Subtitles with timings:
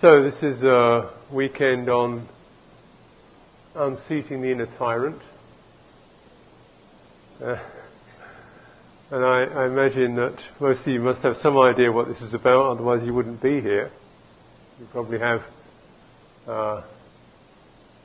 [0.00, 2.26] So this is a weekend on
[3.74, 5.20] unseating the inner tyrant.
[7.38, 7.58] Uh,
[9.10, 12.32] and I, I, imagine that most of you must have some idea what this is
[12.32, 13.90] about, otherwise you wouldn't be here.
[14.78, 15.42] You probably have
[16.46, 16.82] uh,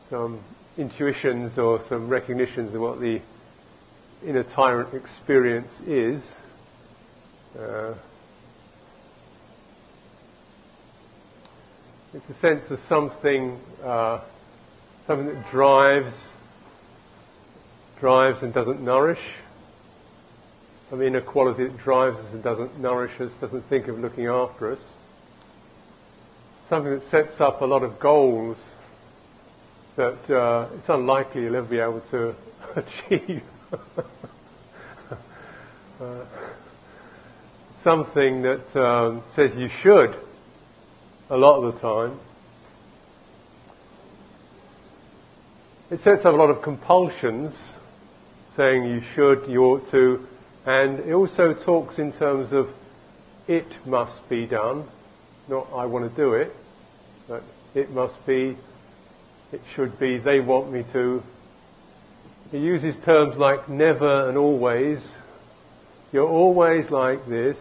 [0.09, 0.43] some
[0.77, 3.21] intuitions or some recognitions of what the
[4.21, 6.29] inner tyrant experience is.
[7.57, 7.93] Uh,
[12.15, 14.23] it's a sense of something, uh,
[15.05, 16.15] something that drives,
[17.99, 19.19] drives and doesn't nourish.
[20.89, 24.71] Some inner quality that drives us and doesn't nourish us, doesn't think of looking after
[24.71, 24.79] us.
[26.69, 28.55] Something that sets up a lot of goals
[29.97, 32.33] that uh, it's unlikely you'll ever be able to
[32.77, 33.43] achieve.
[35.99, 36.25] uh,
[37.83, 40.15] something that um, says you should
[41.29, 42.19] a lot of the time.
[45.89, 47.59] It sets up a lot of compulsions,
[48.55, 50.25] saying you should, you ought to,
[50.65, 52.69] and it also talks in terms of
[53.47, 54.87] it must be done,
[55.47, 56.51] not I want to do it,
[57.27, 57.43] but
[57.75, 58.57] it must be,
[59.51, 61.21] it should be, they want me to.
[62.51, 65.05] It uses terms like never and always.
[66.11, 67.57] You're always like this.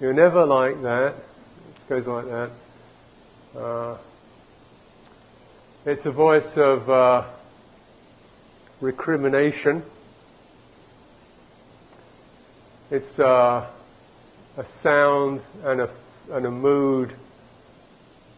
[0.00, 1.14] You're never like that.
[1.88, 2.50] Goes like that.
[3.56, 3.98] Uh,
[5.84, 7.30] it's a voice of uh,
[8.80, 9.84] recrimination.
[12.90, 13.70] It's uh,
[14.56, 15.94] a sound and a,
[16.32, 17.14] and a mood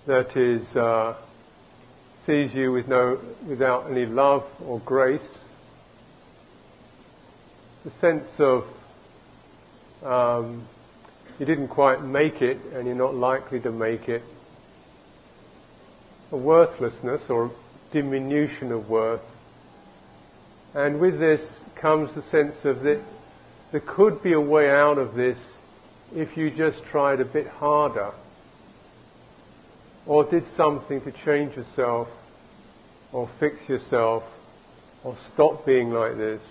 [0.06, 1.16] that is uh,
[2.26, 5.26] sees you with no, without any love or grace.
[7.86, 8.64] The sense of
[10.02, 10.68] um,
[11.38, 14.22] you didn't quite make it and you're not likely to make it.
[16.32, 17.50] A worthlessness or
[17.92, 19.22] diminution of worth.
[20.74, 21.40] And with this
[21.80, 23.02] comes the sense of that
[23.70, 25.38] there could be a way out of this
[26.14, 28.12] if you just tried a bit harder
[30.06, 32.08] or did something to change yourself
[33.12, 34.22] or fix yourself
[35.04, 36.42] or stop being like this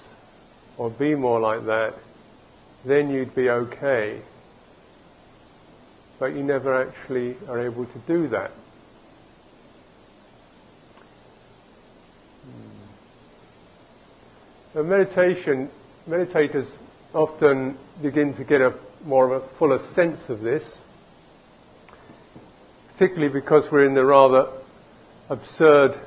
[0.77, 1.93] or be more like that,
[2.85, 4.21] then you'd be okay
[6.19, 8.51] but you never actually are able to do that.
[14.73, 15.69] So meditation,
[16.07, 16.69] meditators
[17.13, 20.63] often begin to get a more of a fuller sense of this,
[22.93, 24.51] particularly because we're in the rather
[25.29, 25.99] absurd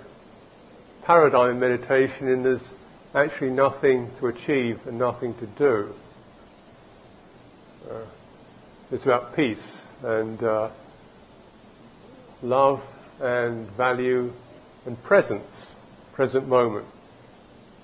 [1.04, 2.62] paradigm of meditation and there's
[3.14, 5.92] actually nothing to achieve and nothing to do.
[7.90, 8.06] Uh,
[8.92, 10.70] it's about peace and uh,
[12.42, 12.80] love
[13.20, 14.32] and value
[14.86, 15.66] and presence,
[16.14, 16.86] present moment.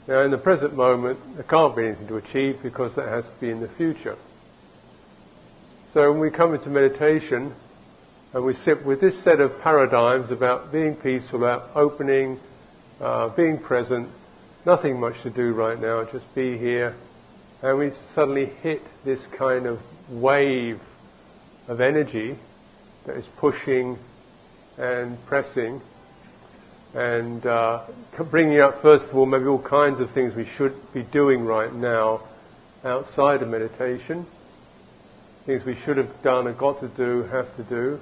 [0.09, 3.41] Now, in the present moment, there can't be anything to achieve because that has to
[3.41, 4.17] be in the future.
[5.93, 7.55] So, when we come into meditation
[8.33, 12.39] and we sit with this set of paradigms about being peaceful, about opening,
[13.01, 14.09] uh, being present,
[14.65, 16.95] nothing much to do right now, just be here,
[17.63, 20.81] and we suddenly hit this kind of wave
[21.69, 22.39] of energy
[23.07, 23.99] that is pushing
[24.79, 25.81] and pressing
[26.95, 27.87] and uh,
[28.31, 31.73] bringing up, first of all, maybe all kinds of things we should be doing right
[31.73, 32.23] now
[32.85, 34.27] outside of meditation,
[35.45, 37.99] things we should have done and got to do, have to do.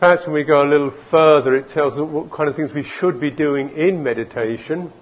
[0.00, 2.82] Perhaps when we go a little further, it tells us what kind of things we
[2.82, 4.92] should be doing in meditation.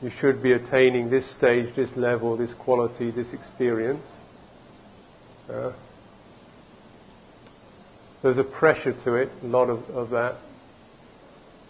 [0.00, 4.04] You should be attaining this stage, this level, this quality, this experience.
[5.48, 5.72] Uh,
[8.22, 10.36] there's a pressure to it, a lot of, of that.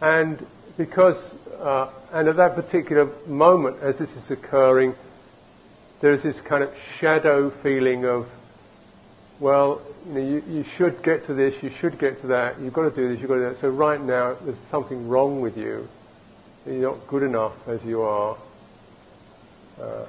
[0.01, 0.45] And
[0.77, 1.17] because,
[1.59, 4.95] uh, and at that particular moment, as this is occurring,
[6.01, 8.27] there's this kind of shadow feeling of,
[9.39, 12.73] well, you, know, you, you, should get to this, you should get to that, you've
[12.73, 13.61] got to do this, you've got to do that.
[13.61, 15.87] So right now, there's something wrong with you.
[16.67, 18.37] You're not good enough as you are.
[19.81, 20.07] Uh,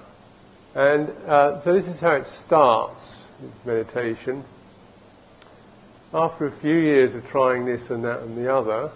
[0.73, 3.23] and uh, so this is how it starts
[3.65, 4.43] meditation
[6.13, 8.91] after a few years of trying this and that and the other,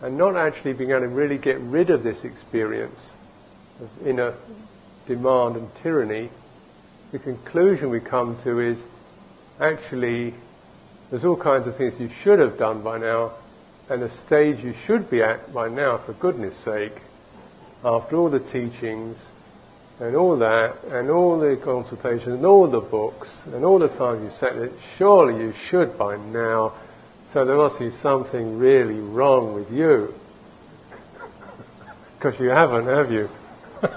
[0.00, 3.10] and not actually being able to really get rid of this experience
[3.80, 4.34] of inner
[5.06, 6.30] demand and tyranny,
[7.10, 8.78] the conclusion we come to is
[9.60, 10.34] actually
[11.10, 13.32] there's all kinds of things you should have done by now,
[13.90, 16.94] and a stage you should be at by now, for goodness sake,
[17.84, 19.18] after all the teachings
[20.02, 24.24] and all that, and all the consultations, and all the books, and all the time
[24.24, 24.68] you've sat there,
[24.98, 26.76] surely you should by now.
[27.32, 30.12] So there must be something really wrong with you.
[32.18, 33.28] Because you haven't, have you?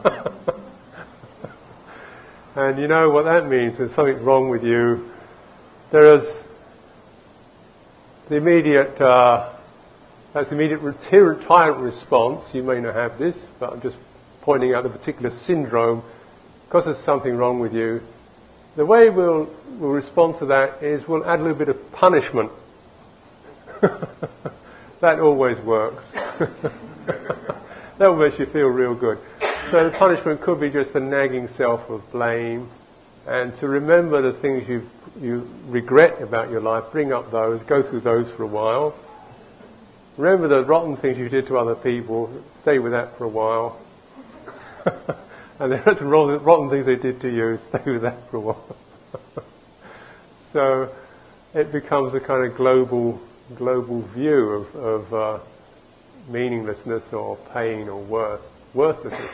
[2.56, 5.10] and you know what that means, there's something wrong with you.
[5.92, 6.24] There is
[8.30, 9.56] the immediate, uh,
[10.34, 10.82] that's the immediate
[11.48, 12.46] tyrant response.
[12.54, 13.98] You may not have this, but I'm just
[14.46, 16.04] pointing out the particular syndrome
[16.66, 18.02] because there's something wrong with you.
[18.78, 19.50] The way we'll,
[19.80, 22.52] we'll respond to that is we'll add a little bit of punishment.
[23.82, 26.04] that always works.
[26.14, 29.18] that will make you feel real good.
[29.72, 32.70] So the punishment could be just a nagging self of blame,
[33.26, 34.88] and to remember the things you
[35.20, 38.94] you regret about your life, bring up those, go through those for a while.
[40.18, 43.80] Remember the rotten things you did to other people, stay with that for a while.
[45.60, 48.76] and the rotten things they did to you, stay with that for a while.
[50.54, 50.96] so
[51.54, 53.20] it becomes a kind of global
[53.58, 55.44] global view of, of uh,
[56.30, 58.42] meaninglessness or pain or worth,
[58.74, 59.32] worthlessness.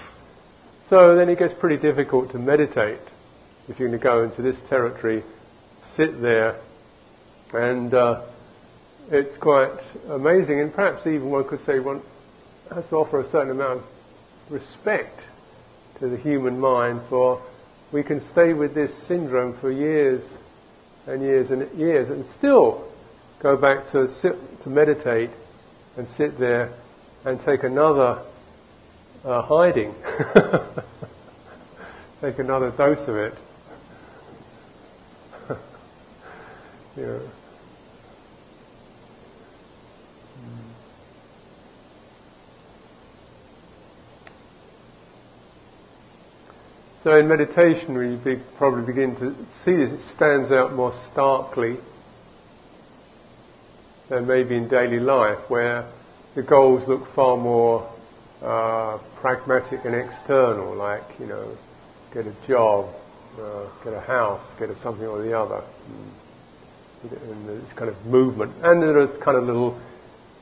[0.89, 2.99] So then it gets pretty difficult to meditate
[3.69, 5.23] if you're going to go into this territory,
[5.95, 6.59] sit there,
[7.53, 8.25] and uh,
[9.09, 9.71] it's quite
[10.09, 10.59] amazing.
[10.59, 12.01] And perhaps even one could say one
[12.73, 13.85] has to offer a certain amount of
[14.49, 15.21] respect
[16.01, 17.41] to the human mind for
[17.93, 20.21] we can stay with this syndrome for years
[21.05, 22.91] and years and years and still
[23.39, 25.29] go back to sit to meditate
[25.97, 26.73] and sit there
[27.23, 28.25] and take another
[29.23, 29.93] uh, hiding,
[32.21, 33.35] take another dose of it.
[36.97, 37.19] yeah.
[47.03, 49.91] So in meditation, we probably begin to see this.
[49.91, 51.77] It stands out more starkly
[54.07, 55.91] than maybe in daily life, where
[56.35, 57.91] the goals look far more
[58.43, 61.57] uh, pragmatic and external, like, you know,
[62.13, 62.93] get a job,
[63.39, 65.63] uh, get a house, get a something or the other.
[67.03, 68.53] And this kind of movement.
[68.61, 69.81] And there is kind of little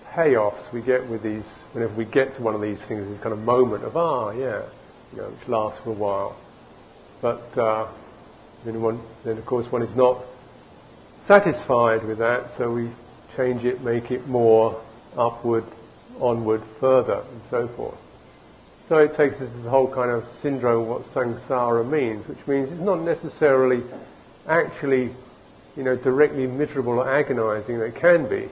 [0.09, 3.31] payoffs we get with these, whenever we get to one of these things, this kind
[3.31, 4.67] of moment of, ah, yeah,
[5.13, 6.35] you know, which lasts for a while.
[7.21, 7.91] But uh,
[8.65, 10.23] then, one, then, of course, one is not
[11.27, 12.91] satisfied with that, so we
[13.35, 14.81] change it, make it more
[15.17, 15.63] upward,
[16.19, 17.97] onward, further, and so forth.
[18.87, 22.45] So it takes us to the whole kind of syndrome of what samsara means, which
[22.47, 23.83] means it's not necessarily
[24.47, 25.13] actually,
[25.75, 27.75] you know, directly miserable or agonizing.
[27.75, 28.49] It can be,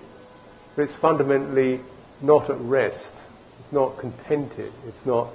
[0.76, 1.82] but it's fundamentally
[2.22, 3.12] not at rest.
[3.60, 4.72] It's not contented.
[4.86, 5.34] It's not.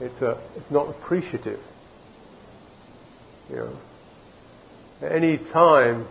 [0.00, 0.38] It's a.
[0.56, 1.60] It's not appreciative.
[3.50, 3.78] You know.
[5.00, 6.06] At any time,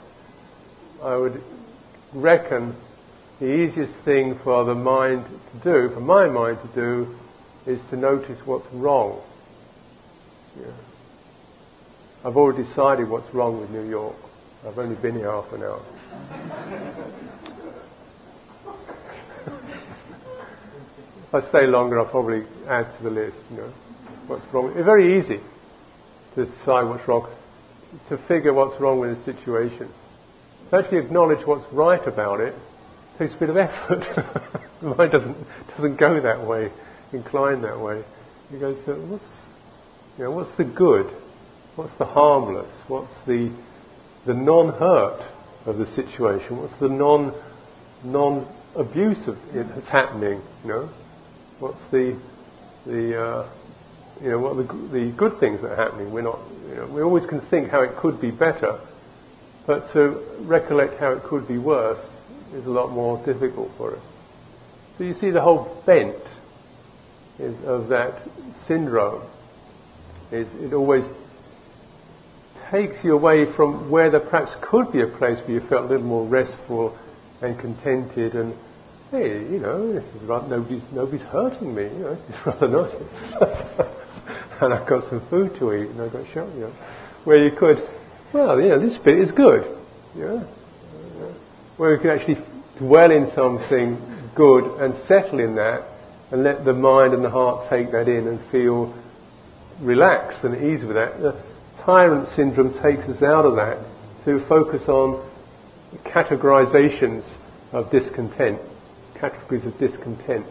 [1.03, 1.41] I would
[2.13, 2.75] reckon
[3.39, 7.15] the easiest thing for the mind to do, for my mind to do,
[7.65, 9.21] is to notice what's wrong.
[10.59, 10.71] Yeah.
[12.23, 14.15] I've already decided what's wrong with New York.
[14.65, 15.85] I've only been here half an hour.
[21.27, 23.37] if I stay longer, I'll probably add to the list.
[23.51, 23.73] You know,
[24.27, 24.71] what's wrong?
[24.75, 25.39] It's very easy
[26.37, 27.27] to decide what's wrong,
[28.09, 29.89] to figure what's wrong with the situation.
[30.69, 32.53] To actually acknowledge what's right about it
[33.17, 34.03] takes a bit of effort.
[34.81, 35.35] the mind doesn't
[35.75, 36.71] doesn't go that way,
[37.11, 38.03] incline that way.
[38.53, 39.25] It goes to what's
[40.17, 41.07] you know what's the good,
[41.75, 43.51] what's the harmless, what's the
[44.27, 45.27] the non-hurt
[45.65, 47.33] of the situation, what's the non
[48.03, 50.89] non abuse of it that's happening, you know,
[51.59, 52.19] what's the
[52.85, 53.49] the uh,
[54.21, 56.11] you know what the the good things that are happening.
[56.11, 58.79] We're not you know, we always can think how it could be better
[59.67, 62.03] but to recollect how it could be worse
[62.53, 64.03] is a lot more difficult for us.
[64.97, 66.15] So you see the whole bent
[67.37, 68.23] is, of that
[68.65, 69.29] syndrome
[70.31, 71.03] is it always
[72.71, 75.89] takes you away from where there perhaps could be a place where you felt a
[75.89, 76.97] little more restful
[77.41, 78.53] and contented and
[79.11, 83.87] hey, you know, this is rather, nobody's nobody's hurting me, you know, it's rather nice.
[84.61, 86.73] and I've got some food to eat and I've got shot, you know.
[87.23, 87.87] Where you could
[88.33, 89.63] well, know, this bit is good.
[90.15, 90.43] Yeah?
[91.77, 92.43] Where you can actually
[92.77, 93.97] dwell in something
[94.35, 95.83] good and settle in that
[96.31, 98.93] and let the mind and the heart take that in and feel
[99.79, 101.19] relaxed and at ease with that.
[101.21, 101.41] The
[101.85, 103.83] tyrant syndrome takes us out of that
[104.25, 105.25] to focus on
[106.03, 107.33] categorizations
[107.71, 108.59] of discontent,
[109.15, 110.45] categories of discontent.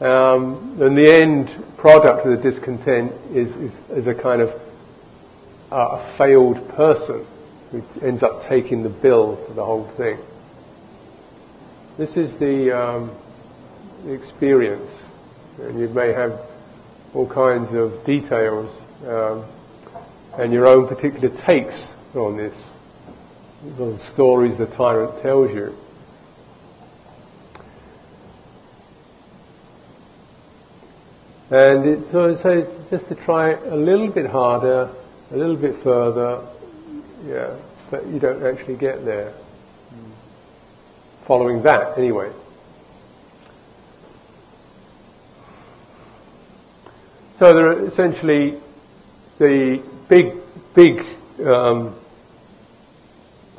[0.00, 4.48] Um, and the end product of the discontent is, is, is a kind of
[5.70, 7.26] uh, a failed person
[7.70, 10.18] who ends up taking the bill for the whole thing.
[11.98, 13.16] This is the, um,
[14.04, 14.90] the experience,
[15.60, 16.40] and you may have
[17.14, 18.70] all kinds of details
[19.06, 19.44] um,
[20.38, 22.54] and your own particular takes on this,
[23.76, 25.74] the stories the tyrant tells you.
[31.50, 34.88] And it's, so, so just to try a little bit harder,
[35.32, 36.46] a little bit further,
[37.26, 37.58] yeah,
[37.90, 39.34] but you don't actually get there.
[41.26, 42.30] Following that, anyway.
[47.40, 48.60] So there are essentially
[49.40, 50.34] the big,
[50.76, 51.00] big
[51.44, 51.98] um,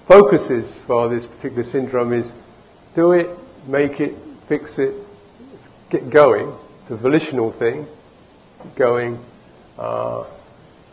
[0.08, 2.32] focuses for this particular syndrome is
[2.96, 4.16] do it, make it,
[4.48, 4.96] fix it,
[5.90, 6.58] get going
[6.90, 7.88] a volitional thing,
[8.78, 9.24] going,
[9.78, 10.24] uh,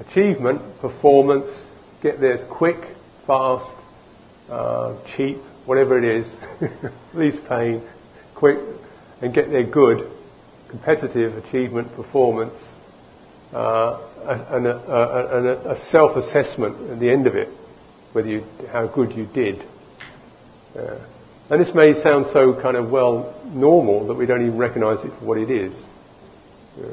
[0.01, 1.51] achievement, performance,
[2.03, 3.71] get there quick, fast,
[4.51, 6.27] uh, cheap, whatever it is,
[7.15, 7.83] least pain,
[8.35, 8.59] quick,
[9.21, 10.11] and get there good,
[10.71, 12.55] competitive achievement, performance,
[13.53, 14.05] uh,
[14.51, 17.49] and, a, a, a, a, self-assessment at the end of it,
[18.13, 19.63] whether you, how good you did.
[20.77, 20.99] Uh,
[21.51, 25.13] and this may sound so kind of well normal that we don't even recognize it
[25.19, 25.75] for what it is.
[26.79, 26.87] Yeah.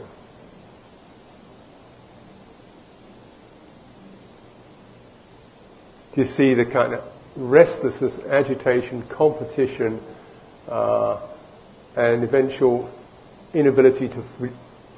[6.15, 7.03] Do you see the kind of
[7.35, 10.01] restlessness, agitation, competition,
[10.69, 11.27] uh,
[11.97, 12.89] and eventual
[13.53, 14.23] inability to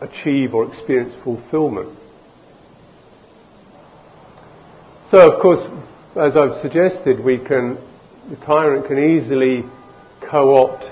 [0.02, 1.98] achieve or experience fulfillment?
[5.10, 5.66] So, of course,
[6.16, 7.78] as I've suggested, we can,
[8.30, 9.64] the tyrant can easily
[10.30, 10.86] co-opt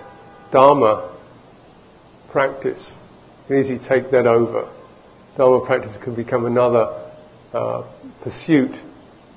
[0.51, 1.17] Dharma
[2.31, 2.91] practice
[3.47, 4.71] can easily take that over.
[5.37, 7.11] Dharma practice can become another
[7.53, 7.83] uh,
[8.21, 8.71] pursuit,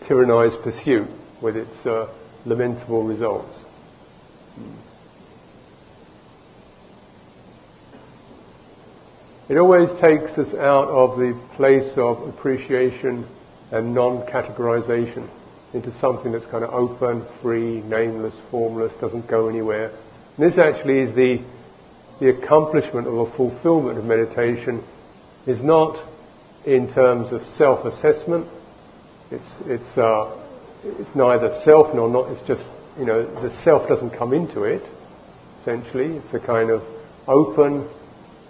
[0.02, 1.08] tyrannized pursuit,
[1.42, 2.12] with its uh,
[2.44, 3.52] lamentable results.
[9.48, 13.26] It always takes us out of the place of appreciation
[13.72, 15.28] and non-categorization
[15.74, 19.90] into something that's kind of open, free, nameless, formless, doesn't go anywhere.
[20.36, 21.44] And this actually is the
[22.20, 24.82] the accomplishment of a fulfillment of meditation
[25.46, 26.04] is not
[26.66, 28.46] in terms of self-assessment.
[29.30, 30.36] It's, it's, uh,
[30.82, 32.64] it's neither self nor not, it's just,
[32.98, 34.82] you know, the self doesn't come into it,
[35.60, 36.16] essentially.
[36.16, 36.82] It's a kind of
[37.28, 37.88] open,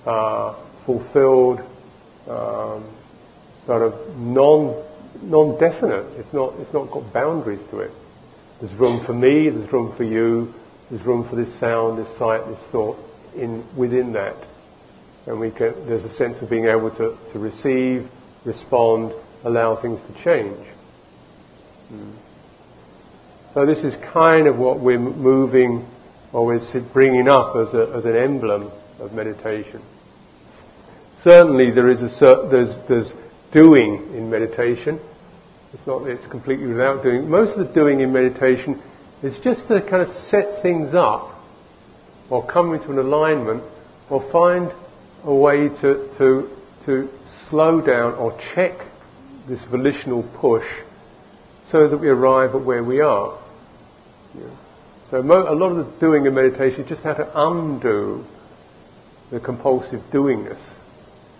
[0.06, 0.56] uh,
[0.86, 1.60] fulfilled,
[2.26, 2.88] um,
[3.66, 4.82] sort of non,
[5.22, 6.18] non-definite.
[6.18, 7.90] It's not, it's not got boundaries to it.
[8.60, 10.52] There's room for me, there's room for you,
[10.90, 12.98] there's room for this sound, this sight, this thought
[13.36, 14.36] in, within that.
[15.26, 18.08] And we can, there's a sense of being able to, to receive,
[18.44, 19.12] respond,
[19.44, 20.66] allow things to change.
[21.92, 22.16] Mm.
[23.54, 25.86] So this is kind of what we're moving,
[26.32, 26.60] or we're
[26.92, 29.82] bringing up as, a, as an emblem of meditation.
[31.22, 33.12] Certainly there is a, there's, there's
[33.52, 35.00] doing in meditation.
[35.72, 37.28] It's not that it's completely without doing.
[37.28, 38.80] Most of the doing in meditation
[39.22, 41.34] is just to kind of set things up
[42.30, 43.62] or come into an alignment
[44.10, 44.72] or find
[45.24, 47.08] a way to, to, to
[47.48, 48.78] slow down or check
[49.48, 50.66] this volitional push
[51.70, 53.38] so that we arrive at where we are.
[54.34, 54.56] Yeah.
[55.10, 58.24] So mo- a lot of the doing in meditation is just how to undo
[59.30, 60.60] the compulsive doingness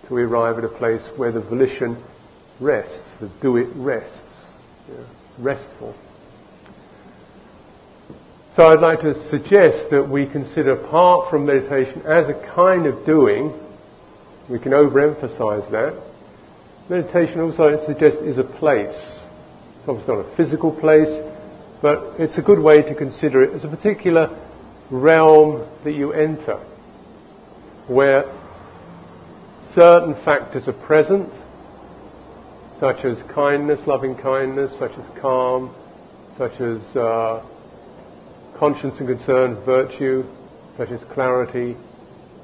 [0.09, 2.03] till we arrive at a place where the volition
[2.59, 4.21] rests, the do it rests,
[4.89, 5.05] yeah.
[5.37, 5.95] restful.
[8.55, 13.05] So I'd like to suggest that we consider apart from meditation as a kind of
[13.05, 13.53] doing,
[14.49, 16.03] we can overemphasize that.
[16.89, 18.89] Meditation also I suggest is a place.
[18.89, 21.11] It's obviously not a physical place,
[21.81, 24.35] but it's a good way to consider it as a particular
[24.89, 26.57] realm that you enter,
[27.87, 28.25] where
[29.73, 31.29] certain factors are present,
[32.79, 35.75] such as kindness, loving kindness, such as calm,
[36.37, 37.45] such as uh,
[38.57, 40.23] conscience and concern, virtue,
[40.77, 41.75] such as clarity,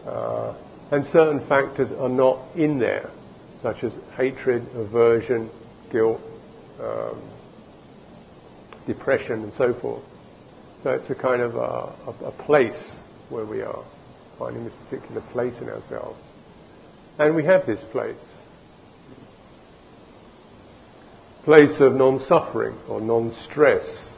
[0.05, 0.55] uh,
[0.91, 3.09] and certain factors are not in there,
[3.63, 5.49] such as hatred, aversion,
[5.91, 6.21] guilt,
[6.79, 7.21] um,
[8.85, 10.03] depression, and so forth.
[10.83, 12.97] So it's a kind of a, a, a place
[13.29, 13.83] where we are,
[14.37, 16.19] finding this particular place in ourselves.
[17.17, 18.15] And we have this place.
[21.43, 24.09] Place of non-suffering or non-stress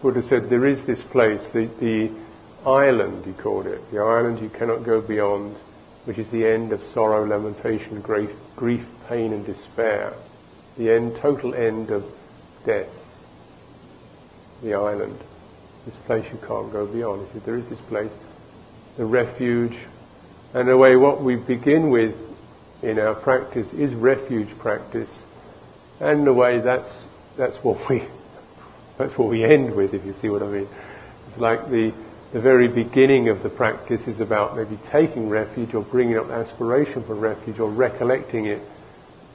[0.00, 4.48] Buddha said there is this place, the, the island, he called it, the island you
[4.48, 5.56] cannot go beyond,
[6.04, 10.14] which is the end of sorrow, lamentation, grief, grief pain, and despair.
[10.78, 12.04] The end, total end of
[12.64, 12.88] death.
[14.62, 15.18] The island.
[15.84, 17.26] This place you can't go beyond.
[17.26, 18.10] He said, there is this place,
[18.96, 19.76] the refuge.
[20.54, 22.14] And in a way, what we begin with
[22.82, 25.10] in our practice is refuge practice.
[26.00, 27.06] And in a way, that's,
[27.36, 28.06] that's what we,
[28.98, 30.68] that's what we end with, if you see what I mean.
[31.28, 31.94] It's like the,
[32.32, 37.04] the very beginning of the practice is about maybe taking refuge or bringing up aspiration
[37.04, 38.60] for refuge or recollecting it.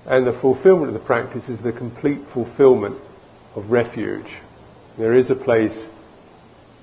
[0.05, 2.97] And the fulfillment of the practice is the complete fulfillment
[3.55, 4.27] of refuge.
[4.97, 5.87] There is a place,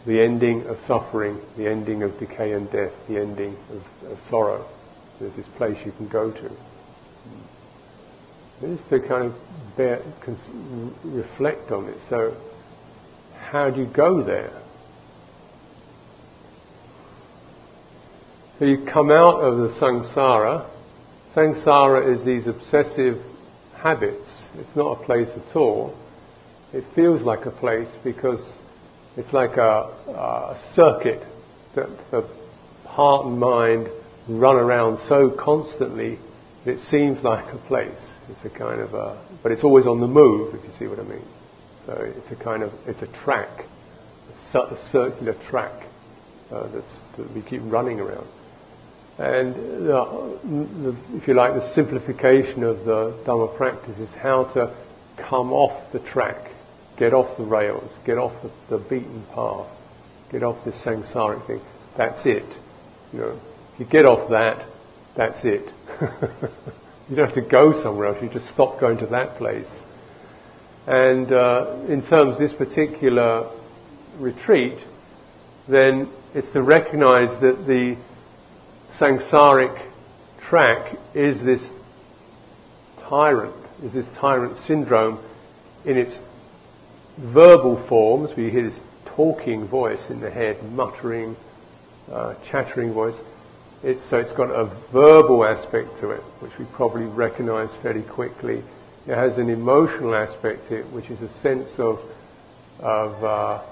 [0.06, 4.68] the ending of suffering, the ending of decay and death, the ending of, of sorrow.
[5.18, 6.50] There's this place you can go to.
[8.60, 9.34] Just to kind of
[9.76, 11.96] bear, cons- reflect on it.
[12.08, 12.36] So,
[13.50, 14.60] how do you go there?
[18.58, 20.70] So you come out of the samsara.
[21.34, 23.20] Samsara is these obsessive
[23.74, 24.44] habits.
[24.56, 25.96] It's not a place at all.
[26.72, 28.40] It feels like a place because
[29.16, 31.22] it's like a, a circuit
[31.74, 32.28] that the
[32.86, 33.88] heart and mind
[34.28, 36.18] run around so constantly
[36.64, 38.00] that it seems like a place.
[38.30, 40.98] It's a kind of a, but it's always on the move, if you see what
[40.98, 41.24] I mean.
[41.86, 43.66] So it's a kind of, it's a track,
[44.54, 45.86] a, circular track
[46.50, 48.26] uh, that we keep running around.
[49.18, 49.54] And
[49.88, 50.04] uh,
[50.42, 54.74] the, if you like, the simplification of the Dhamma practice is how to
[55.18, 56.50] come off the track,
[56.98, 59.68] get off the rails, get off the, the beaten path,
[60.30, 61.60] get off this samsaric thing.
[61.96, 62.44] That's it.
[63.12, 63.40] You know,
[63.72, 64.66] if you get off that,
[65.16, 65.66] that's it.
[67.08, 68.18] you don't have to go somewhere else.
[68.22, 69.70] You just stop going to that place.
[70.86, 73.50] And uh, in terms of this particular
[74.18, 74.78] retreat,
[75.68, 77.96] then it's to recognize that the
[78.98, 79.90] samsaric
[80.40, 81.68] track is this
[83.08, 85.24] tyrant, is this tyrant syndrome
[85.84, 86.18] in its
[87.18, 88.32] verbal forms.
[88.36, 91.36] We hear this talking voice in the head, muttering,
[92.10, 93.14] uh, chattering voice.
[93.82, 98.62] It's, so it's got a verbal aspect to it, which we probably recognize fairly quickly.
[99.06, 101.98] It has an emotional aspect to it, which is a sense of,
[102.80, 103.62] of uh,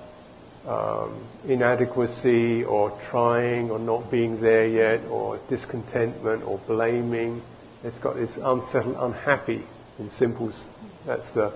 [0.67, 7.43] um, inadequacy or trying or not being there yet or discontentment or blaming.
[7.83, 9.65] It's got this unsettled, unhappy
[9.99, 10.53] in simple,
[11.07, 11.53] that's the,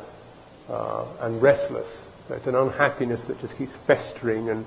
[0.68, 1.88] uh, and restless.
[2.29, 4.66] So it's an unhappiness that just keeps festering and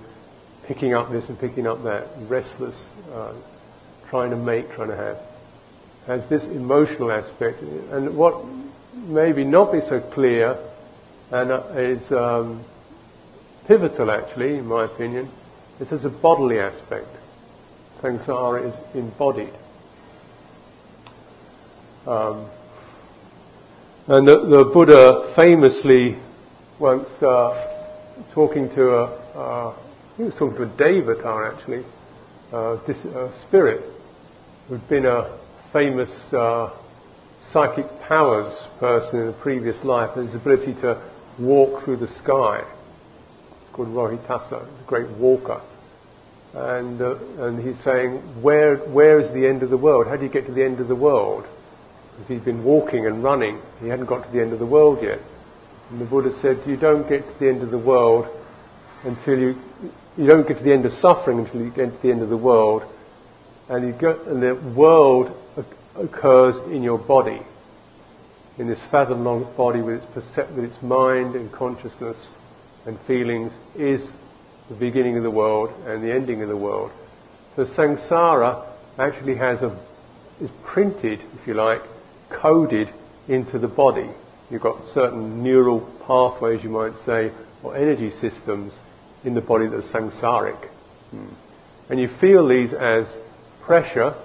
[0.65, 3.33] picking up this and picking up that, restless, uh,
[4.09, 5.17] trying to make, trying to have.
[6.07, 7.62] Has this emotional aspect.
[7.62, 8.45] And what
[8.95, 10.57] maybe not be so clear
[11.31, 12.65] and uh, is um,
[13.67, 15.31] pivotal, actually, in my opinion.
[15.77, 17.07] This has a bodily aspect.
[18.01, 19.53] Samsara is embodied.
[22.07, 22.49] Um,
[24.10, 26.17] and the, the, Buddha famously
[26.80, 27.93] once uh,
[28.34, 29.04] talking to a,
[29.38, 29.78] uh,
[30.17, 31.86] he was talking to a devata actually,
[32.52, 32.98] uh, this
[33.48, 33.84] spirit
[34.67, 35.39] who'd been a
[35.72, 36.76] famous uh,
[37.52, 41.00] psychic powers person in a previous life, and his ability to
[41.38, 42.63] walk through the sky
[43.74, 45.62] called Rohitassa, the great walker.
[46.56, 50.08] And, uh, and he's saying, where, where is the end of the world?
[50.08, 51.45] How do you get to the end of the world?
[52.19, 53.62] Because he'd been walking and running.
[53.79, 55.19] He hadn't got to the end of the world yet.
[55.89, 58.27] And the Buddha said, you don't get to the end of the world
[59.05, 59.55] until you,
[60.17, 62.29] you don't get to the end of suffering until you get to the end of
[62.29, 62.84] the world.
[63.69, 65.32] And, you and the world
[65.95, 67.41] occurs in your body,
[68.58, 72.17] in this fathom long body with its, percep- with its mind and consciousness
[72.86, 74.05] and feelings is
[74.67, 76.91] the beginning of the world and the ending of the world.
[77.55, 79.79] So samsara actually has a,
[80.41, 81.82] is printed, if you like,
[82.30, 82.89] coded
[83.28, 84.10] into the body.
[84.50, 87.32] You've got certain neural pathways, you might say,
[87.63, 88.74] or energy systems
[89.24, 90.70] in the body that are samsaric.
[91.89, 93.06] And you feel these as
[93.63, 94.15] pressure,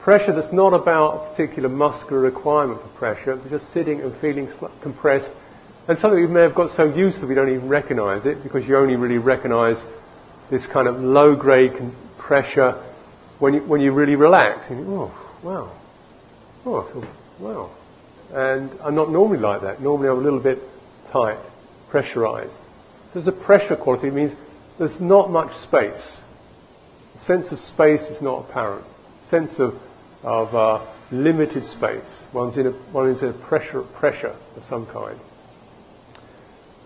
[0.00, 4.48] pressure that's not about a particular muscular requirement for pressure, but just sitting and feeling
[4.82, 5.30] compressed
[5.86, 8.66] and something we may have got so used to we don't even recognize it because
[8.66, 9.76] you only really recognize
[10.50, 11.72] this kind of low grade
[12.18, 12.82] pressure
[13.38, 14.70] when you, when you really relax.
[14.70, 15.78] And oh, wow.
[16.66, 17.04] Oh, I feel,
[17.40, 17.76] wow.
[18.32, 19.80] And I'm not normally like that.
[19.80, 20.58] Normally I'm a little bit
[21.12, 21.38] tight,
[21.90, 22.56] pressurized.
[23.12, 24.08] There's a pressure quality.
[24.08, 24.32] It means
[24.78, 26.20] there's not much space.
[27.14, 28.86] The sense of space is not apparent.
[29.28, 29.74] Sense of,
[30.22, 32.22] of uh, limited space.
[32.32, 35.20] One's in a, one is in a pressure, pressure of some kind.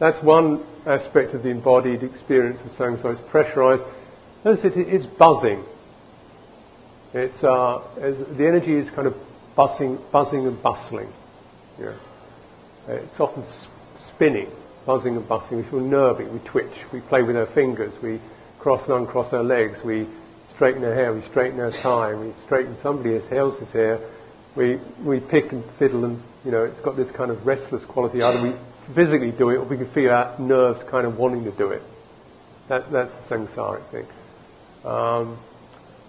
[0.00, 3.18] That's one aspect of the embodied experience of samsara.
[3.18, 3.84] It's pressurized.
[4.44, 5.64] It's buzzing.
[7.14, 7.82] It's, uh,
[8.36, 9.14] the energy is kind of
[9.58, 11.12] buzzing, buzzing and bustling.
[11.80, 11.98] Yeah.
[12.86, 13.44] It's often
[14.14, 14.48] spinning,
[14.86, 15.64] buzzing and bustling.
[15.64, 18.20] We feel nervy, we twitch, we play with our fingers, we
[18.60, 20.06] cross and uncross our legs, we
[20.54, 23.98] straighten our hair, we straighten our tie, we straighten somebody else's hair,
[24.56, 28.22] we, we pick and fiddle and, you know, it's got this kind of restless quality.
[28.22, 31.56] Either we physically do it or we can feel our nerves kind of wanting to
[31.56, 31.82] do it.
[32.68, 34.06] That, that's the samsaric thing.
[34.84, 35.36] Um,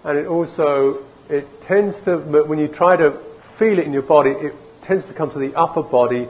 [0.04, 3.29] and it also, it tends to, when you try to
[3.60, 6.28] feel it in your body, it tends to come to the upper body,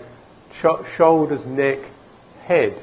[0.60, 1.78] sh- shoulders, neck,
[2.42, 2.82] head,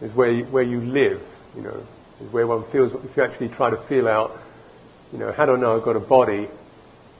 [0.00, 1.20] is where you, where you live,
[1.56, 1.84] you know,
[2.20, 4.38] is where one feels, if you actually try to feel out,
[5.12, 6.48] you know, how do I know I've got a body?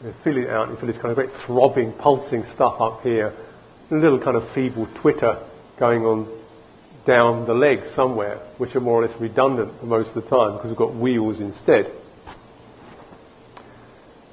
[0.04, 3.34] You feel it out, you feel this kind of great throbbing, pulsing stuff up here,
[3.90, 5.44] a little kind of feeble twitter
[5.78, 6.40] going on
[7.06, 10.68] down the legs somewhere, which are more or less redundant most of the time because
[10.68, 11.90] we've got wheels instead.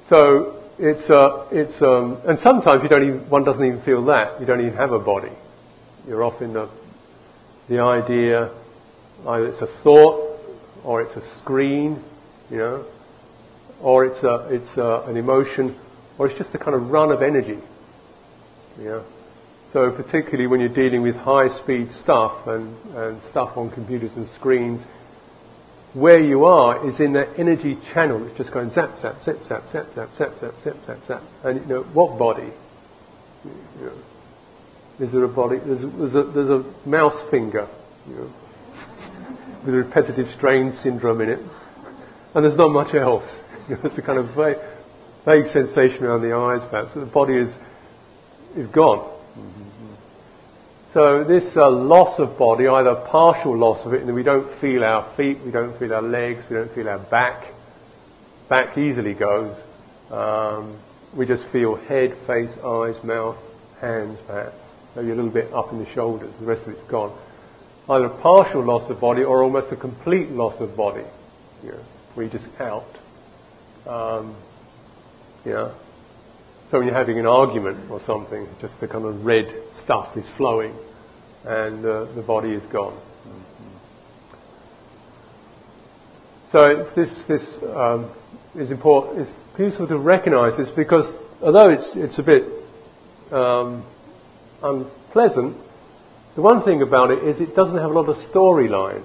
[0.08, 4.40] So it's, uh, it's um, and sometimes you don't even, one doesn't even feel that.
[4.40, 5.30] You don't even have a body.
[6.08, 6.68] You're off in the,
[7.68, 8.52] the idea,
[9.26, 10.40] either it's a thought
[10.84, 12.02] or it's a screen,
[12.50, 12.86] you know,
[13.80, 15.78] or it's, a, it's a, an emotion,
[16.18, 17.60] or it's just a kind of run of energy.
[18.76, 19.04] You know?
[19.72, 24.80] So particularly when you're dealing with high-speed stuff and, and stuff on computers and screens,
[25.94, 28.26] where you are is in that energy channel.
[28.26, 31.22] It's just going zap, zap, zap, zap, zap, zap, zap, zap, zap, zap, zap.
[31.44, 32.50] And you know, what body?
[33.44, 33.98] You know,
[35.00, 35.58] is there a body?
[35.58, 37.68] There's, there's, a, there's a mouse finger,
[38.08, 38.32] you know,
[39.64, 41.40] with a repetitive strain syndrome in it.
[42.34, 43.28] And there's not much else.
[43.68, 44.56] You know, it's a kind of vague,
[45.24, 46.90] vague sensation around the eyes, perhaps.
[46.94, 47.54] But The body is,
[48.56, 49.08] is gone.
[50.92, 54.84] So this uh, loss of body, either partial loss of it, and we don't feel
[54.84, 57.50] our feet, we don't feel our legs, we don't feel our back.
[58.50, 59.56] Back easily goes.
[60.10, 60.78] Um,
[61.16, 63.38] we just feel head, face, eyes, mouth,
[63.80, 64.56] hands, perhaps.
[64.94, 66.34] Maybe a little bit up in the shoulders.
[66.38, 67.18] The rest of it's gone.
[67.88, 71.06] Either a partial loss of body or almost a complete loss of body.
[71.64, 71.72] You
[72.16, 72.84] know, just out.
[73.86, 74.36] Um,
[75.46, 75.72] yeah.
[76.72, 79.52] So when you're having an argument or something, just the kind of red
[79.84, 80.74] stuff is flowing
[81.44, 82.98] and uh, the body is gone.
[86.50, 88.10] So it's this, this um,
[88.54, 89.20] is important.
[89.20, 92.44] It's useful to recognise this because although it's, it's a bit
[93.30, 93.84] um,
[94.62, 95.58] unpleasant,
[96.36, 99.04] the one thing about it is it doesn't have a lot of storyline.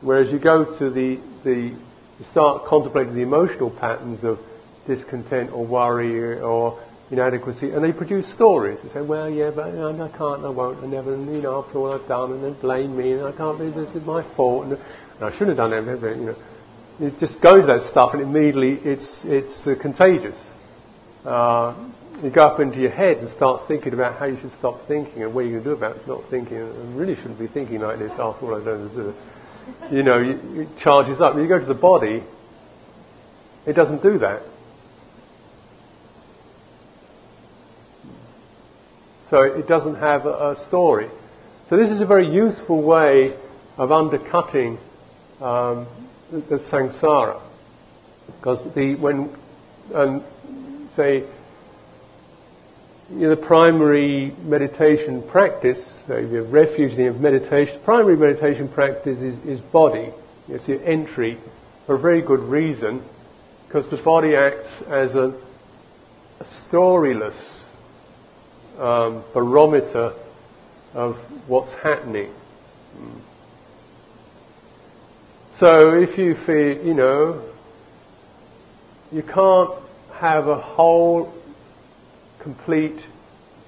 [0.00, 1.76] Whereas you go to the, the,
[2.18, 4.40] you start contemplating the emotional patterns of
[4.86, 8.80] discontent or worry or inadequacy, and they produce stories.
[8.82, 11.42] They say, well, yeah, but you know, I can't, I won't, I never, and, you
[11.42, 14.04] know, after all I've done, and then blame me, and I can't believe this is
[14.04, 16.36] my fault, and, and I shouldn't have done that, you know.
[16.98, 20.36] You just go that stuff, and immediately it's, it's uh, contagious.
[21.24, 21.74] Uh,
[22.22, 25.22] you go up into your head and start thinking about how you should stop thinking
[25.22, 28.12] and what you can do about not thinking, and really shouldn't be thinking like this
[28.12, 28.88] after all I've done.
[28.88, 31.34] Is, you know, it charges up.
[31.34, 32.22] When you go to the body,
[33.66, 34.42] it doesn't do that.
[39.30, 41.08] So it doesn't have a, story.
[41.68, 43.36] So this is a very useful way
[43.76, 44.78] of undercutting
[45.40, 45.88] um,
[46.30, 47.42] the, the, samsara.
[48.26, 49.36] Because the, when,
[49.92, 50.24] um,
[50.94, 51.24] say,
[53.10, 59.18] you know, the primary meditation practice, so you have refuge in meditation, primary meditation practice
[59.18, 60.12] is, is body.
[60.48, 61.38] It's your entry
[61.86, 63.04] for a very good reason,
[63.66, 65.34] because the body acts as a,
[66.38, 67.65] a storyless
[68.78, 70.14] um, barometer
[70.94, 72.32] of what's happening.
[75.58, 77.50] So if you feel, you know,
[79.10, 79.70] you can't
[80.14, 81.32] have a whole,
[82.42, 83.00] complete,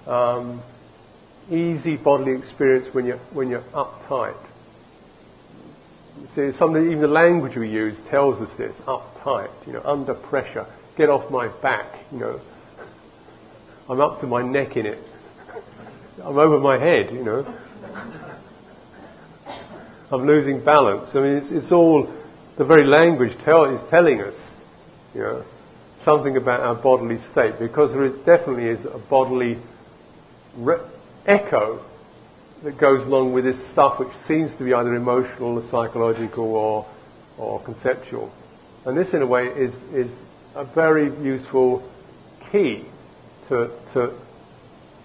[0.07, 0.63] um,
[1.51, 4.37] easy bodily experience when you're when you're uptight.
[6.35, 10.67] See, something even the language we use tells us this: uptight, you know, under pressure.
[10.97, 12.41] Get off my back, you know.
[13.89, 14.99] I'm up to my neck in it.
[16.23, 17.47] I'm over my head, you know.
[20.11, 21.09] I'm losing balance.
[21.15, 22.13] I mean, it's, it's all
[22.59, 24.35] the very language tell, is telling us,
[25.15, 25.45] you know,
[26.05, 29.59] something about our bodily state because there is, definitely is a bodily
[30.57, 30.87] re-
[31.27, 31.83] echo
[32.65, 36.87] that goes along with this stuff which seems to be either emotional or psychological or,
[37.39, 38.31] or conceptual.
[38.85, 40.11] And this, in a way, is, is
[40.55, 41.91] a very useful
[42.53, 42.85] key
[43.49, 44.19] to, to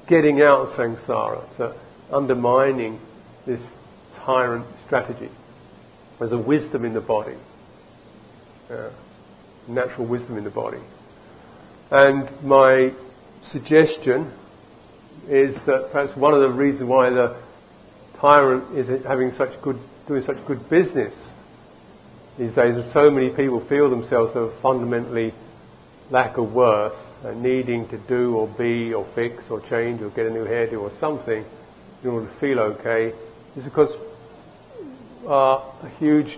[0.07, 1.75] getting out of samsara, to
[2.11, 2.99] undermining
[3.45, 3.61] this
[4.25, 5.29] tyrant strategy.
[6.19, 7.35] There's a wisdom in the body,
[8.69, 8.91] uh,
[9.67, 10.79] natural wisdom in the body.
[11.91, 12.93] And my
[13.41, 14.31] suggestion
[15.27, 17.41] is that perhaps one of the reasons why the
[18.19, 21.13] tyrant is having such good, doing such good business
[22.37, 25.33] these days, and so many people feel themselves a fundamentally
[26.09, 26.95] lack of worth
[27.31, 30.91] needing to do or be or fix or change or get a new hairdo or
[30.99, 31.45] something
[32.03, 33.13] in order to feel okay,
[33.55, 33.95] is because
[35.25, 35.31] uh,
[35.83, 36.37] a huge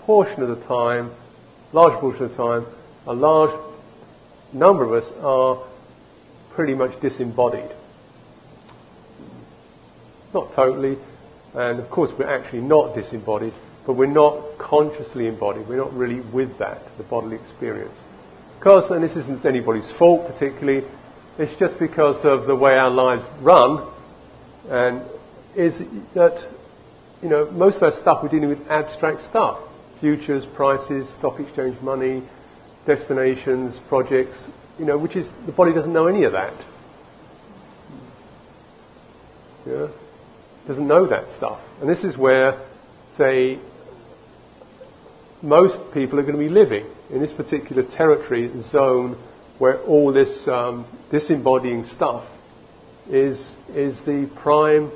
[0.00, 1.10] portion of the time,
[1.72, 2.66] large portion of the time,
[3.06, 3.58] a large
[4.52, 5.66] number of us are
[6.54, 7.70] pretty much disembodied.
[10.34, 10.98] Not totally,
[11.54, 13.54] and of course we're actually not disembodied,
[13.86, 15.66] but we're not consciously embodied.
[15.66, 17.96] We're not really with that, the bodily experience.
[18.58, 20.84] Because, and this isn't anybody's fault particularly,
[21.38, 23.88] it's just because of the way our lives run,
[24.68, 25.02] and
[25.54, 25.78] is
[26.14, 26.44] that,
[27.22, 29.60] you know, most of our stuff we're dealing with abstract stuff.
[30.00, 32.22] Futures, prices, stock exchange money,
[32.84, 34.36] destinations, projects,
[34.78, 36.54] you know, which is, the body doesn't know any of that.
[39.66, 39.88] Yeah?
[40.66, 41.60] Doesn't know that stuff.
[41.80, 42.60] And this is where,
[43.16, 43.58] say,
[45.42, 49.16] most people are going to be living in this particular territory, zone,
[49.58, 52.28] where all this um, disembodying stuff
[53.08, 54.92] is, is the prime,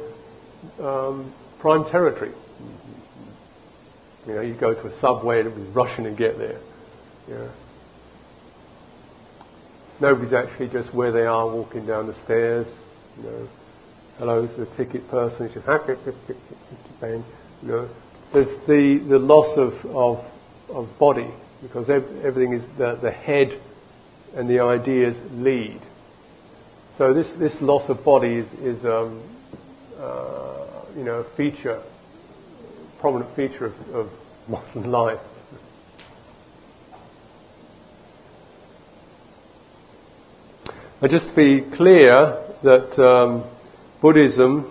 [0.80, 2.32] um, prime territory.
[4.26, 6.60] You know, you go to a subway and be rushing to get there.
[7.28, 7.48] Yeah.
[10.00, 12.66] Nobody's actually just where they are walking down the stairs.
[13.16, 13.48] You know,
[14.18, 15.50] hello to the ticket person.
[17.62, 17.88] You know,
[18.32, 20.24] there's the, the loss of, of,
[20.68, 21.30] of body
[21.62, 23.60] because everything is the, the head
[24.34, 25.80] and the ideas lead.
[26.98, 29.22] So this, this loss of body is, is um,
[29.98, 31.82] uh, you know, a feature,
[33.00, 34.10] prominent feature of, of
[34.48, 35.20] modern life.
[41.00, 42.12] And just to be clear
[42.62, 43.50] that um,
[44.00, 44.70] Buddhism,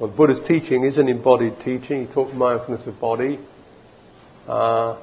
[0.00, 2.06] or Buddha's teaching, is an embodied teaching.
[2.06, 3.38] He taught mindfulness of body.
[4.48, 4.98] Uh,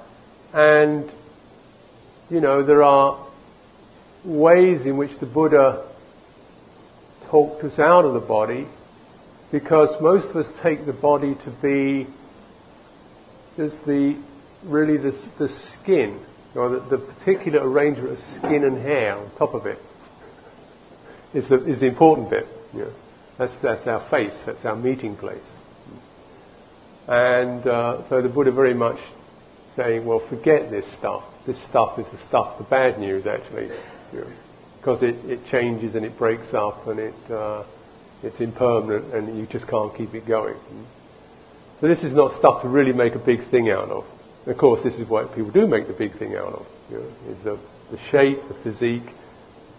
[0.53, 1.11] and,
[2.29, 3.27] you know, there are
[4.25, 5.87] ways in which the Buddha
[7.29, 8.67] talked us out of the body
[9.51, 12.07] because most of us take the body to be
[13.57, 14.21] just the
[14.63, 16.23] really the, the skin
[16.55, 19.79] or the, the particular arrangement of skin and hair on top of it
[21.33, 22.45] is the, is the important bit.
[22.73, 22.93] You know.
[23.37, 25.49] That's, that's our face, that's our meeting place.
[27.07, 28.99] And uh, so the Buddha very much
[29.75, 31.23] saying, well, forget this stuff.
[31.45, 33.69] This stuff is the stuff, the bad news actually,
[34.77, 37.63] because it, it changes and it breaks up and it, uh,
[38.23, 40.57] it's impermanent and you just can't keep it going.
[41.79, 44.05] So this is not stuff to really make a big thing out of.
[44.45, 46.65] Of course, this is what people do make the big thing out of.
[46.89, 47.59] You know, is the,
[47.91, 49.09] the shape, the physique,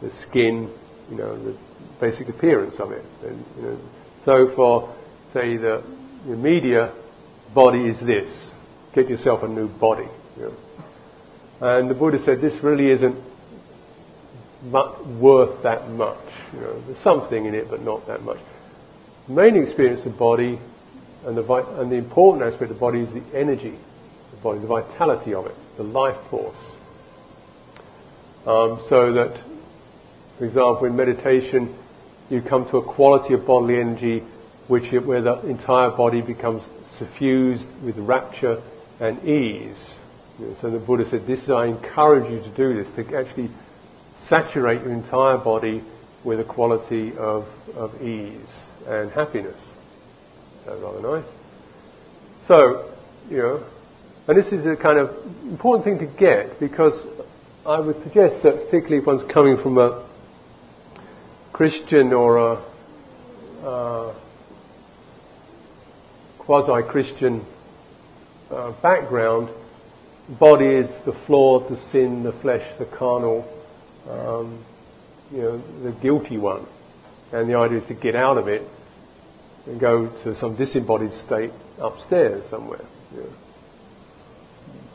[0.01, 0.73] the skin,
[1.11, 1.57] you know, the
[2.01, 3.05] basic appearance of it.
[3.23, 3.79] And, you know,
[4.25, 4.95] so for,
[5.33, 5.83] say, the,
[6.27, 6.93] the media,
[7.55, 8.53] body is this.
[8.95, 10.09] Get yourself a new body.
[10.37, 10.57] You know.
[11.61, 13.17] And the Buddha said this really isn't
[14.73, 16.19] worth that much.
[16.53, 18.39] You know, there's something in it, but not that much.
[19.27, 20.59] The main experience of body
[21.25, 23.79] and the, and the important aspect of the body is the energy,
[24.35, 26.57] the body, the vitality of it, the life force.
[28.47, 29.45] Um, so that
[30.41, 31.77] for example, in meditation,
[32.31, 34.21] you come to a quality of bodily energy
[34.69, 36.63] which, where the entire body becomes
[36.97, 38.63] suffused with rapture
[39.01, 39.95] and ease.
[40.61, 43.51] So the Buddha said, "This is, I encourage you to do this to actually
[44.29, 45.83] saturate your entire body
[46.25, 48.49] with a quality of, of ease
[48.87, 49.61] and happiness."
[50.67, 51.31] That's rather nice.
[52.47, 52.95] So,
[53.29, 53.67] you know,
[54.29, 55.11] and this is a kind of
[55.45, 57.05] important thing to get because
[57.67, 60.09] I would suggest that particularly if one's coming from a
[61.53, 62.65] Christian or a
[63.63, 64.15] uh,
[66.39, 67.45] quasi-Christian
[68.51, 69.51] uh, background,
[70.39, 73.45] body is the flaw, the sin, the flesh, the carnal,
[74.09, 74.65] um,
[75.31, 76.67] you know, the guilty one.
[77.33, 78.63] And the idea is to get out of it
[79.67, 82.85] and go to some disembodied state upstairs somewhere.
[83.15, 83.33] You know.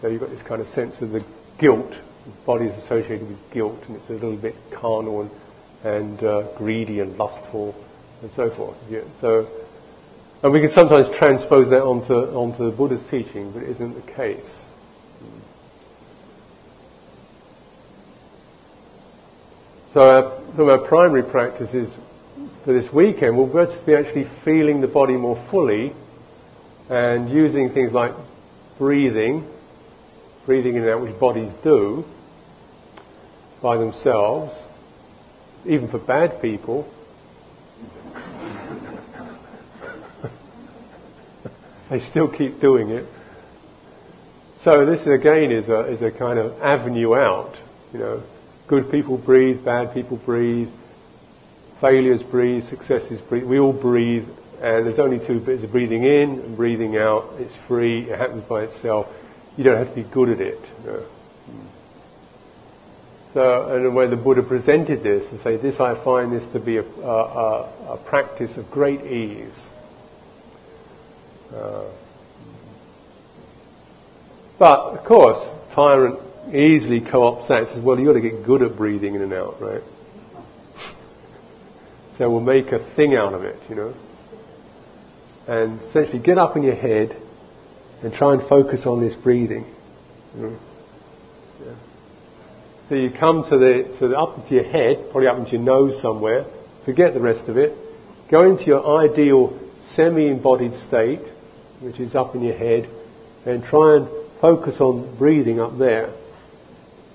[0.02, 1.26] So you've got this kind of sense of the
[1.60, 1.92] guilt.
[1.92, 5.32] The body is associated with guilt, and it's a little bit carnal and
[5.86, 7.76] and uh, greedy and lustful
[8.22, 8.76] and so forth.
[8.90, 9.02] Yeah.
[9.22, 9.48] So,
[10.46, 14.12] and we can sometimes transpose that onto, onto the Buddha's teaching, but it isn't the
[14.12, 14.46] case.
[19.96, 21.92] So our, so our primary practice is
[22.64, 23.48] for this weekend, we'll
[23.88, 25.94] be actually feeling the body more fully
[26.92, 28.12] and using things like
[28.78, 29.50] breathing,
[30.46, 32.06] breathing in and out, which bodies do
[33.64, 34.54] by themselves,
[35.66, 36.88] even for bad people.
[41.90, 43.06] They still keep doing it.
[44.64, 47.56] So this again is a, is a kind of avenue out.
[47.94, 48.24] You know,
[48.68, 50.70] good people breathe, bad people breathe,
[51.80, 53.46] failures breathe, successes breathe.
[53.46, 54.28] We all breathe,
[54.62, 57.36] and there's only two bits of breathing in and breathing out.
[57.38, 58.10] It's free.
[58.10, 59.08] It happens by itself.
[59.56, 60.60] You don't have to be good at it.
[60.84, 61.06] You know.
[63.36, 66.78] So, and when the Buddha presented this, and say, this I find this to be
[66.78, 69.68] a, a, a practice of great ease.
[71.56, 71.92] Uh,
[74.60, 75.40] but of course,
[75.74, 76.20] tyrant
[76.54, 77.68] easily co-opts that.
[77.70, 79.82] Says, well, you've got to get good at breathing in and out, right?
[82.18, 83.94] so we'll make a thing out of it, you know.
[85.48, 87.16] And essentially, get up in your head
[88.02, 89.66] and try and focus on this breathing.
[90.36, 90.60] You know?
[91.66, 91.76] yeah.
[92.90, 95.62] So you come to the, to the up into your head, probably up into your
[95.62, 96.46] nose somewhere.
[96.86, 97.78] Forget the rest of it.
[98.30, 99.60] Go into your ideal
[99.92, 101.22] semi-embodied state,
[101.80, 102.90] which is up in your head,
[103.46, 104.08] and try and
[104.42, 106.14] focus on breathing up there.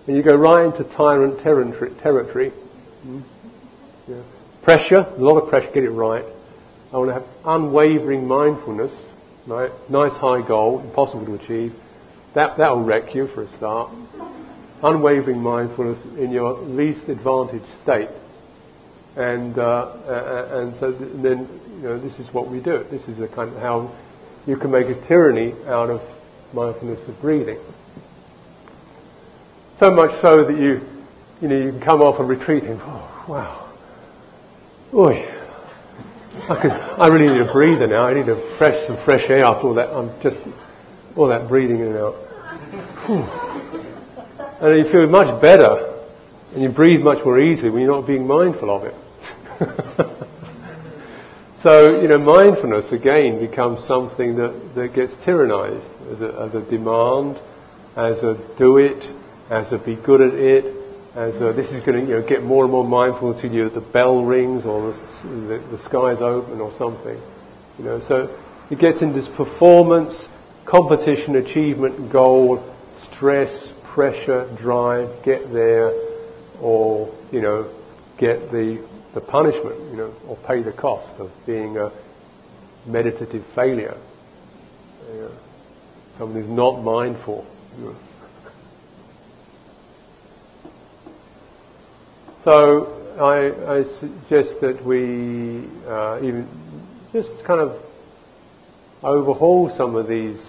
[0.07, 1.93] And you go right into tyrant territory.
[2.03, 2.53] territory.
[3.07, 3.23] Mm.
[4.09, 4.23] Yeah.
[4.63, 6.25] Pressure, a lot of pressure, get it right.
[6.93, 8.93] I want to have unwavering mindfulness,
[9.47, 9.71] right?
[9.89, 11.73] Nice high goal, impossible to achieve.
[12.35, 13.93] That, that'll wreck you for a start.
[14.83, 18.09] Unwavering mindfulness in your least advantaged state.
[19.17, 22.85] And, uh, and so then, you know, this is what we do.
[22.91, 23.95] This is the kind of how
[24.47, 26.01] you can make a tyranny out of
[26.53, 27.59] mindfulness of breathing.
[29.79, 30.81] So much so that you,
[31.41, 33.73] you know, you can come off a retreat and, oh, wow.
[34.93, 35.27] Boy,
[36.49, 38.07] I, could, I really need a breather now.
[38.07, 39.89] I need a fresh, some fresh air after all that.
[39.89, 40.39] I'm just,
[41.17, 42.17] all that breathing in and out.
[44.61, 45.91] And you feel much better
[46.55, 48.95] and you breathe much more easily when you're not being mindful of it.
[51.63, 56.71] so, you know, mindfulness again becomes something that, that gets tyrannized as a, as a
[56.71, 57.37] demand,
[57.97, 59.05] as a do it,
[59.51, 60.65] as a be good at it,
[61.15, 63.69] as a, this is going to you know, get more and more mindful until you,
[63.69, 67.21] the bell rings or the, the, the sky's open or something.
[67.79, 68.35] You know, so
[68.71, 70.29] it gets into this performance,
[70.65, 72.63] competition, achievement, goal,
[73.13, 75.91] stress, pressure, drive, get there,
[76.61, 77.71] or you know,
[78.19, 81.91] get the the punishment, you know, or pay the cost of being a
[82.87, 83.97] meditative failure.
[85.13, 85.33] You know,
[86.17, 87.47] someone who's not mindful.
[87.79, 87.97] You know.
[92.45, 96.49] So I, I, suggest that we uh, even
[97.13, 97.83] just kind of
[99.03, 100.41] overhaul some of these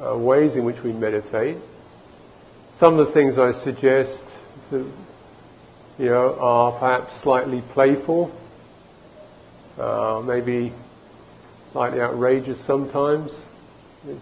[0.00, 1.58] uh, ways in which we meditate.
[2.78, 4.22] Some of the things I suggest,
[5.98, 8.30] you know, are perhaps slightly playful,
[9.76, 10.72] uh, maybe
[11.72, 13.36] slightly outrageous sometimes.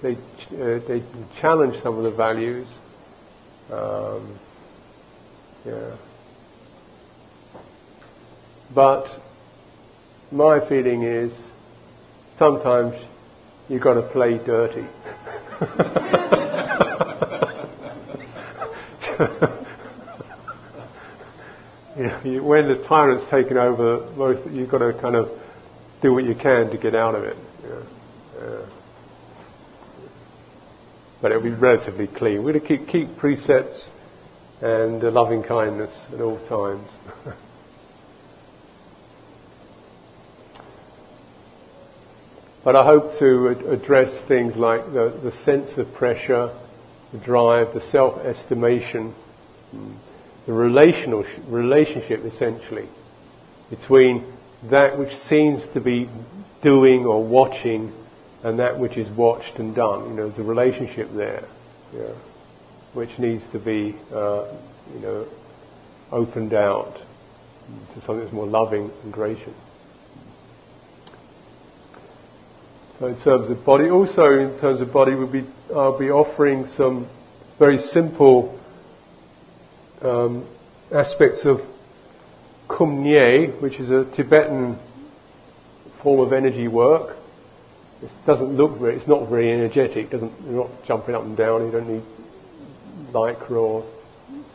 [0.03, 1.03] They, uh, they
[1.41, 2.67] challenge some of the values.
[3.71, 4.39] Um,
[5.67, 5.97] yeah.
[8.75, 9.07] But
[10.33, 11.33] my feeling is
[12.39, 12.95] sometimes
[13.69, 14.87] you've got to play dirty.
[21.97, 25.31] you know, you, when the tyrant's taken over, most you've got to kind of
[26.03, 27.37] do what you can to get out of it.
[27.63, 27.83] You know.
[28.41, 28.67] uh,
[31.23, 32.45] but it'll be relatively clean.
[32.45, 33.91] We're going to keep, keep precepts
[34.61, 36.89] and uh, loving kindness at all times.
[42.65, 46.57] but I hope to ad- address things like the, the sense of pressure,
[47.13, 49.15] the drive, the self-estimation,
[50.47, 52.89] the relational relationship essentially
[53.71, 54.33] between
[54.71, 56.09] that which seems to be
[56.63, 57.93] doing or watching
[58.43, 60.11] and that which is watched and done.
[60.11, 61.47] You know, there's a relationship there,
[62.95, 64.57] which needs to be, uh,
[64.95, 65.27] you know,
[66.13, 66.95] opened out
[67.93, 69.55] to something that's more loving and gracious.
[73.01, 75.45] So in terms of body, also in terms of body, we'll be,
[75.75, 77.09] I'll be offering some
[77.59, 78.59] very simple
[80.03, 80.47] um,
[80.93, 81.61] aspects of
[82.69, 84.79] Kum Nye, which is a Tibetan
[86.03, 87.17] form of energy work.
[88.03, 91.65] It doesn't look very, it's not very energetic, doesn't, you're not jumping up and down,
[91.65, 92.03] you don't need
[93.13, 93.85] lycra or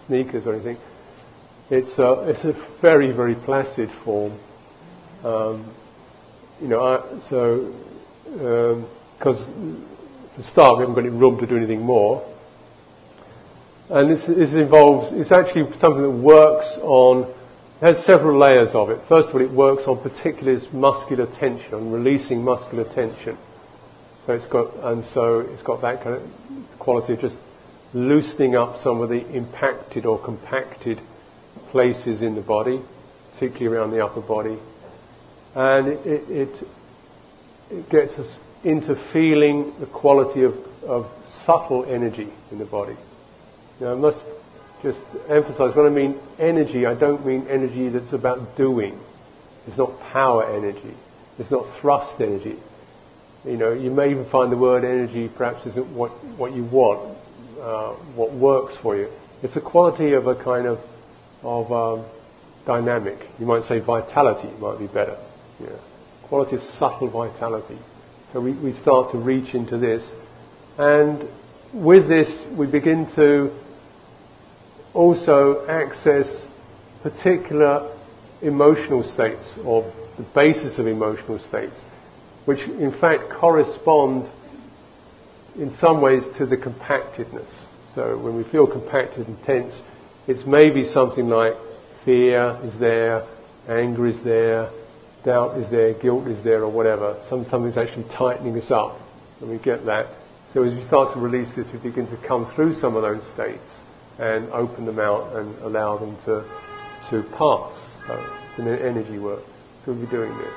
[0.07, 0.77] sneakers or anything.
[1.69, 4.37] It's a, it's a very, very placid form.
[5.23, 5.73] Um,
[6.61, 7.73] you know, I, so,
[8.23, 9.87] because um,
[10.35, 12.30] to start, we haven't got any room to do anything more.
[13.89, 17.33] And this, this involves, it's actually something that works on,
[17.81, 18.99] has several layers of it.
[19.09, 23.37] First of all, it works on particularly muscular tension, on releasing muscular tension.
[24.25, 27.37] So it's got, and so it's got that kind of quality of just
[27.93, 31.01] loosening up some of the impacted or compacted
[31.71, 32.81] places in the body,
[33.33, 34.57] particularly around the upper body.
[35.55, 36.67] And it, it, it,
[37.71, 40.53] it gets us into feeling the quality of,
[40.83, 41.11] of
[41.45, 42.95] subtle energy in the body.
[43.81, 44.19] Now, I must
[44.83, 48.99] just emphasize when I mean energy, I don't mean energy that's about doing.
[49.65, 50.95] It's not power energy.
[51.39, 52.59] It's not thrust energy.
[53.43, 57.17] You know, you may even find the word energy perhaps isn't what, what you want,
[57.59, 59.09] uh, what works for you.
[59.41, 60.77] It's a quality of a kind of,
[61.41, 62.05] of um,
[62.67, 63.17] dynamic.
[63.39, 65.17] You might say vitality might be better.
[65.59, 65.69] Yeah.
[66.27, 67.79] Quality of subtle vitality.
[68.31, 70.07] So we, we start to reach into this.
[70.77, 71.27] And
[71.73, 73.51] with this, we begin to
[74.93, 76.27] also access
[77.03, 77.95] particular
[78.41, 81.81] emotional states or the basis of emotional states,
[82.45, 84.29] which in fact correspond
[85.57, 87.65] in some ways to the compactedness.
[87.95, 89.79] So when we feel compacted and tense,
[90.27, 91.53] it's maybe something like
[92.05, 93.27] fear is there,
[93.67, 94.71] anger is there,
[95.25, 97.21] doubt is there, guilt is there, or whatever.
[97.29, 98.97] Some, something's actually tightening us up,
[99.39, 100.07] and we get that.
[100.53, 103.23] So as we start to release this, we begin to come through some of those
[103.33, 103.61] states
[104.21, 106.45] and open them out and allow them to,
[107.09, 107.91] to pass.
[108.05, 108.13] So
[108.47, 109.43] it's an energy work.
[109.87, 110.53] We'll be doing this.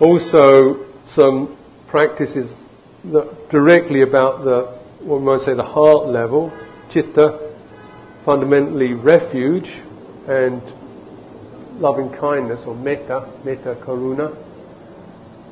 [0.00, 1.58] Also, some
[1.88, 2.50] practices
[3.50, 6.50] directly about the, what we might say, the heart level,
[6.90, 7.54] chitta,
[8.24, 9.82] fundamentally refuge
[10.28, 10.62] and
[11.78, 14.34] loving kindness or metta, metta karuna,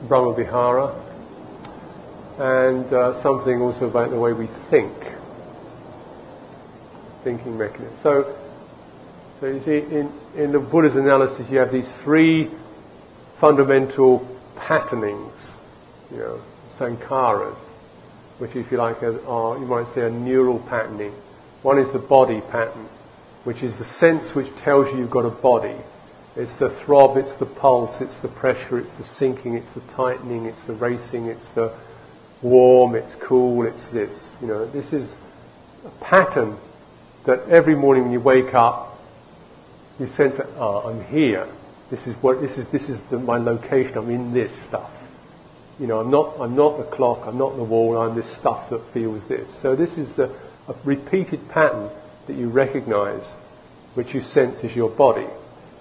[0.08, 1.04] Brahma Vihara,
[2.38, 4.94] and uh, something also about the way we think
[7.28, 7.94] thinking mechanism.
[8.02, 8.34] So,
[9.38, 12.50] so you see, in, in the Buddha's analysis, you have these three
[13.38, 14.26] fundamental
[14.56, 15.50] patternings,
[16.10, 16.42] you know,
[16.78, 17.58] sankharas,
[18.38, 21.12] which, if you like, are, are, you might say, a neural patterning.
[21.62, 22.88] One is the body pattern,
[23.44, 25.76] which is the sense which tells you you've got a body.
[26.34, 30.46] It's the throb, it's the pulse, it's the pressure, it's the sinking, it's the tightening,
[30.46, 31.76] it's the racing, it's the
[32.42, 34.14] warm, it's cool, it's this.
[34.40, 35.12] You know, this is
[35.84, 36.56] a pattern
[37.28, 38.98] that every morning when you wake up,
[40.00, 41.46] you sense that, oh, I'm here.
[41.90, 43.98] This is what, this is, this is the, my location.
[43.98, 44.90] I'm in this stuff.
[45.78, 48.70] You know, I'm not, I'm not the clock, I'm not the wall, I'm this stuff
[48.70, 49.46] that feels this.
[49.60, 50.34] So this is the,
[50.68, 51.90] a repeated pattern
[52.28, 53.34] that you recognize,
[53.92, 55.26] which you sense is your body.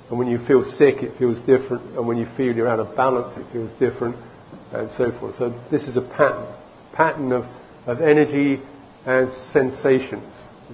[0.09, 1.97] And when you feel sick, it feels different.
[1.97, 4.17] And when you feel you're out of balance, it feels different,
[4.73, 5.35] and so forth.
[5.37, 6.45] So this is a pattern,
[6.91, 7.45] pattern of,
[7.85, 8.61] of energy
[9.05, 10.33] and sensations.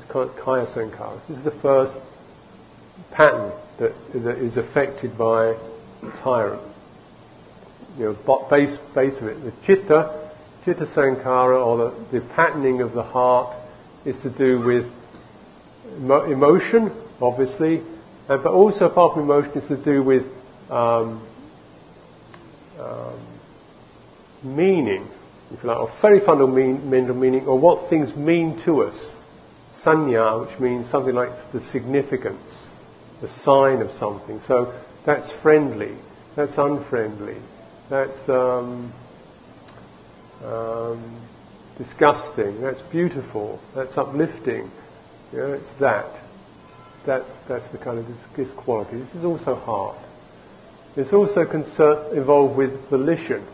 [0.10, 1.20] Kaya.
[1.28, 1.98] This is the first
[3.12, 5.58] pattern that, that is affected by
[6.02, 6.62] the tyrant.
[7.98, 9.44] You know, base, base of it.
[9.44, 10.32] The chitta,
[10.66, 11.78] chitta sankhara, or
[12.12, 13.56] the, the patterning of the heart,
[14.06, 14.92] is to do with
[15.98, 16.92] emo- emotion,
[17.22, 17.82] obviously,
[18.28, 20.24] uh, but also apart from emotion, is to do with
[20.72, 21.26] um,
[22.80, 23.38] um,
[24.44, 25.08] meaning,
[25.52, 29.14] if you like, or very fundamental meaning, or what things mean to us
[29.82, 32.66] sanya, which means something like the significance,
[33.22, 34.40] the sign of something.
[34.48, 35.98] So that's friendly,
[36.36, 37.38] that's unfriendly,
[37.90, 38.94] that's um,
[40.44, 41.28] um,
[41.78, 44.72] disgusting, that's beautiful, that's uplifting.
[45.32, 46.22] You know, it's that.
[47.06, 48.98] That's, that's the kind of this, this quality.
[48.98, 49.98] This is also heart.
[50.96, 53.46] It's also concern, involved with volition,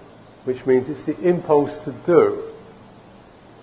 [0.43, 2.48] which means it's the impulse to do.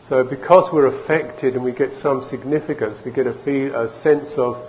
[0.08, 4.34] So because we're affected and we get some significance, we get a, feel, a sense
[4.36, 4.64] of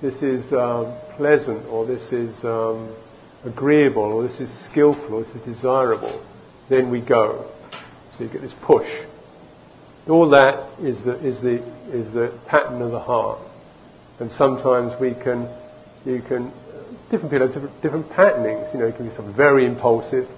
[0.00, 2.94] this is um, pleasant or this is um,
[3.44, 6.24] agreeable or this is skillful or this is desirable,
[6.68, 7.50] then we go.
[8.16, 8.88] So you get this push.
[10.08, 11.56] All that is the, is the,
[11.90, 13.40] is the pattern of the heart.
[14.20, 15.48] And sometimes we can,
[16.04, 16.52] you can,
[17.10, 18.68] different people have different, different patternings.
[18.72, 20.28] You know, it can be something very impulsive,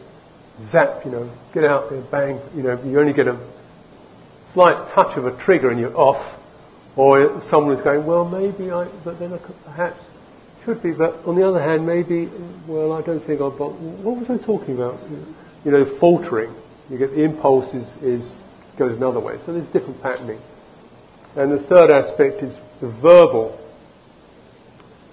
[0.68, 3.55] zap, you know, get out there, bang, you know, you only get a
[4.56, 6.34] slight touch of a trigger and you're off,
[6.96, 10.00] or someone is going, well, maybe I, but then I could perhaps
[10.64, 12.30] should be, but on the other hand, maybe,
[12.66, 14.98] well, I don't think got, what was I talking about?
[15.62, 16.54] You know, faltering.
[16.88, 18.32] You get the impulse is, is
[18.78, 19.36] goes another way.
[19.44, 20.40] So there's different patterning.
[21.36, 23.60] And the third aspect is the verbal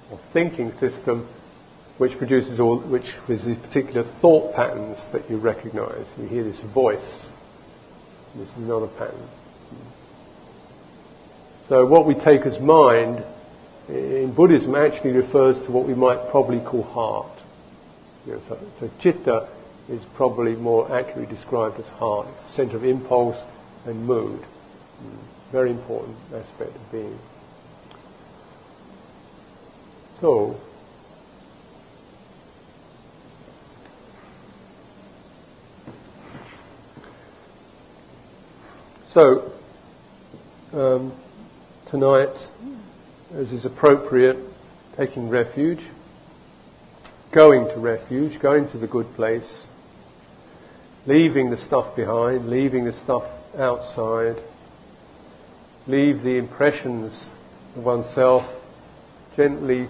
[0.09, 1.27] or thinking system,
[1.97, 6.07] which produces all, which is these particular thought patterns that you recognize.
[6.17, 7.27] You hear this voice
[8.35, 9.29] This is not a pattern.
[11.69, 13.23] So what we take as mind
[13.87, 17.39] in Buddhism actually refers to what we might probably call heart.
[18.25, 19.49] You know, so, so citta
[19.89, 22.27] is probably more accurately described as heart.
[22.31, 23.41] It's the center of impulse
[23.85, 24.41] and mood.
[24.41, 25.17] Mm.
[25.51, 27.19] Very important aspect of being.
[30.21, 30.59] So,
[39.13, 39.51] so
[40.73, 41.13] um,
[41.91, 42.35] tonight,
[43.33, 44.37] as is appropriate,
[44.97, 45.81] taking refuge,
[47.31, 49.65] going to refuge, going to the good place,
[51.05, 53.23] leaving the stuff behind, leaving the stuff
[53.55, 54.37] outside,
[55.85, 57.25] leave the impressions
[57.75, 58.41] of oneself,
[59.35, 59.87] gently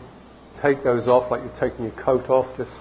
[0.61, 2.57] take those off like you're taking your coat off.
[2.57, 2.71] Just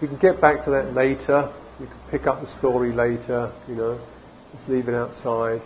[0.00, 1.52] you can get back to that later.
[1.80, 3.52] You can pick up the story later.
[3.68, 4.00] You know,
[4.56, 5.60] just leave it outside.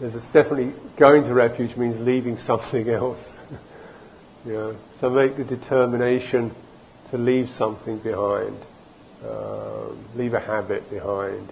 [0.00, 3.24] There's definitely going to refuge means leaving something else.
[4.52, 6.54] know, so make the determination
[7.10, 8.56] to leave something behind,
[9.24, 11.48] uh, leave a habit behind,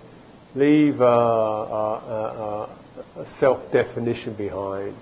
[0.55, 2.69] leave a, a,
[3.17, 4.95] a, a self-definition behind.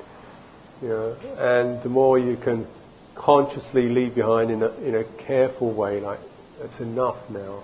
[0.83, 2.67] You know, and the more you can
[3.15, 6.21] consciously leave behind in a, in a careful way, like
[6.61, 7.63] that's enough now,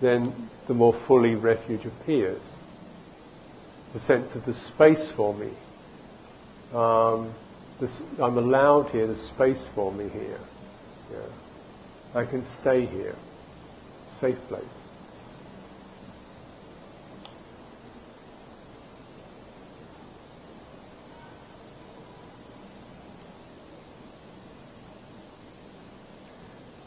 [0.00, 2.42] then the more fully refuge appears.
[3.92, 5.52] The sense of the space for me.
[6.72, 7.34] Um,
[7.80, 10.40] this, I'm allowed here, there's space for me here.
[11.10, 11.26] Yeah.
[12.14, 13.16] I can stay here.
[14.20, 14.64] Safe place.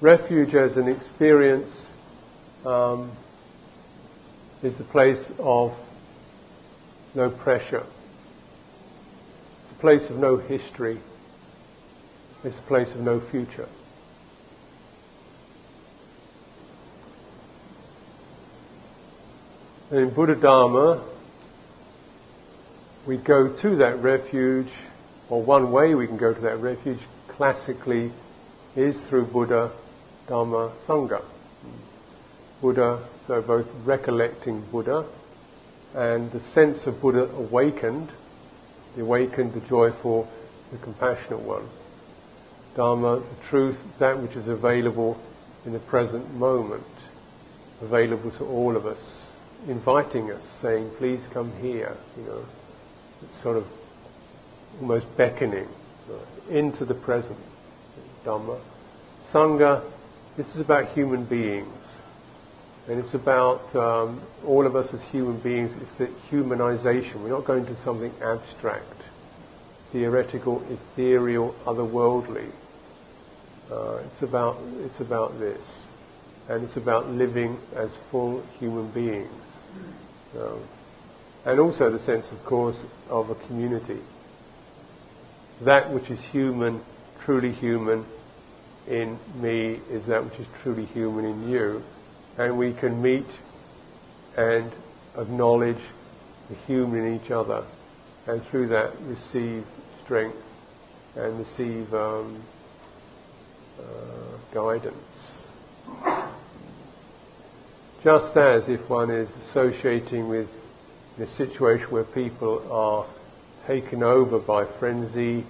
[0.06, 1.72] refuge as an experience
[2.64, 3.12] um,
[4.62, 5.72] is the place of
[7.16, 7.86] no pressure.
[9.64, 11.00] It's a place of no history.
[12.44, 13.68] It's a place of no future.
[19.92, 21.08] And in Buddha Dharma,
[23.08, 24.72] we go to that refuge,
[25.30, 27.00] or one way we can go to that refuge
[27.30, 28.12] classically
[28.76, 29.72] is through Buddha
[30.28, 31.24] Dharma, Sangha.
[32.62, 35.08] Buddha, so both recollecting Buddha
[35.96, 38.12] and the sense of Buddha awakened,
[38.96, 40.30] the awakened, the joyful,
[40.72, 41.70] the compassionate one.
[42.76, 45.18] Dharma, the truth, that which is available
[45.66, 46.84] in the present moment,
[47.82, 49.00] available to all of us,
[49.70, 52.46] inviting us, saying, please come here, you know.
[53.22, 53.66] It's sort of
[54.82, 55.70] almost beckoning
[56.10, 57.40] right, into the present,
[58.26, 58.62] Dharma.
[59.32, 59.90] Sangha,
[60.36, 61.74] this is about human beings.
[62.88, 65.72] And it's about um, all of us as human beings.
[65.82, 67.24] It's the humanization.
[67.24, 69.02] We're not going to something abstract,
[69.92, 72.52] theoretical, ethereal, otherworldly.
[73.72, 75.64] Uh, it's about it's about this,
[76.48, 79.42] and it's about living as full human beings,
[80.38, 80.64] um,
[81.46, 84.00] and also the sense, of course, of a community.
[85.66, 86.84] That which is human,
[87.24, 88.06] truly human,
[88.88, 91.82] in me is that which is truly human in you.
[92.38, 93.28] And we can meet
[94.38, 94.72] and
[95.18, 95.82] acknowledge
[96.50, 97.66] the human in each other,
[98.28, 99.66] and through that receive
[100.04, 100.38] strength
[101.16, 102.44] and receive um,
[103.80, 104.96] uh, guidance.
[108.04, 110.50] Just as if one is associating with
[111.18, 113.08] a situation where people are
[113.66, 115.46] taken over by frenzy,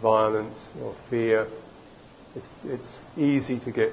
[0.00, 1.48] violence, or fear,
[2.34, 3.92] it's, it's easy to get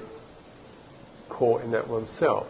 [1.28, 2.46] caught in that oneself.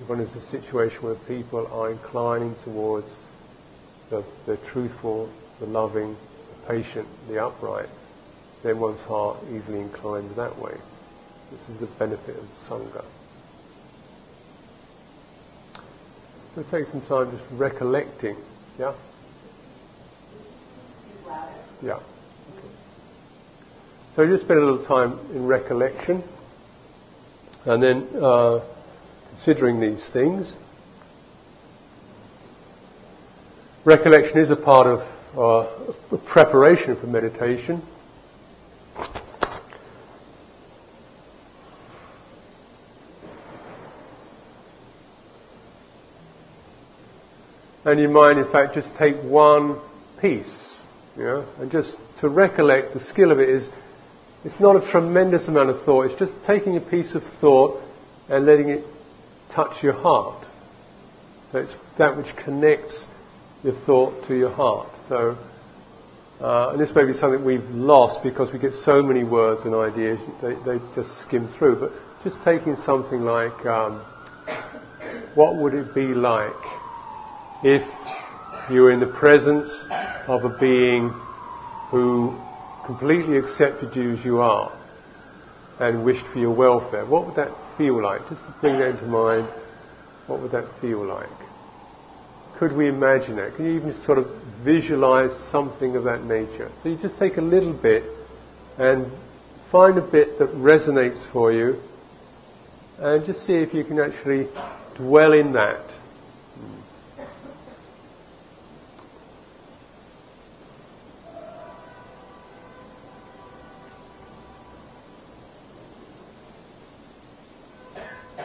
[0.00, 3.08] If one is a situation where people are inclining towards
[4.10, 7.88] the, the truthful, the loving, the patient, the upright,
[8.62, 10.74] then one's heart easily inclines that way.
[11.50, 13.04] This is the benefit of Sangha.
[16.54, 18.36] So take some time just recollecting.
[18.78, 18.94] Yeah?
[21.82, 22.00] Yeah.
[24.16, 26.24] So just spend a little time in recollection
[27.68, 28.64] and then uh,
[29.30, 30.54] considering these things.
[33.84, 35.00] Recollection is a part of
[35.36, 37.82] uh, preparation for meditation.
[47.84, 49.78] And you might, in fact, just take one
[50.20, 50.78] piece,
[51.22, 53.68] know, and just to recollect, the skill of it is
[54.44, 56.10] it's not a tremendous amount of thought.
[56.10, 57.82] It's just taking a piece of thought
[58.28, 58.84] and letting it
[59.52, 60.46] touch your heart.
[61.52, 63.04] So it's that which connects
[63.64, 64.88] your thought to your heart.
[65.08, 65.36] So,
[66.40, 69.74] uh, and this may be something we've lost because we get so many words and
[69.74, 71.80] ideas, they, they just skim through.
[71.80, 74.04] But just taking something like, um,
[75.34, 76.52] what would it be like
[77.62, 77.82] if
[78.70, 79.68] you were in the presence
[80.28, 81.08] of a being
[81.90, 82.38] who
[82.88, 84.72] completely accepted you as you are
[85.78, 87.04] and wished for your welfare?
[87.04, 88.26] What would that feel like?
[88.30, 89.46] Just to bring that into mind,
[90.26, 91.28] what would that feel like?
[92.58, 93.56] Could we imagine that?
[93.56, 94.26] Can you even sort of
[94.64, 96.72] visualize something of that nature?
[96.82, 98.04] So you just take a little bit
[98.78, 99.12] and
[99.70, 101.82] find a bit that resonates for you
[102.98, 104.48] and just see if you can actually
[104.96, 105.84] dwell in that.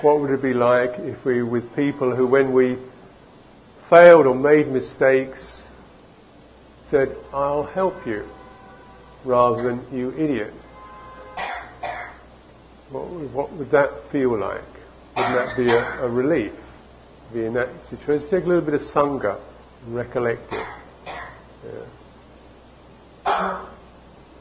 [0.04, 2.78] What would it be like if we, with people who, when we
[3.90, 5.64] failed or made mistakes,
[6.90, 8.26] said, I'll help you,
[9.24, 10.54] rather than, you idiot?
[12.92, 14.66] What, what would that feel like?
[15.16, 16.52] Wouldn't that be a, a relief?
[17.34, 18.28] Be in that situation.
[18.30, 19.40] Take a little bit of sangha,
[19.88, 20.68] recollect it.
[23.26, 23.68] Yeah.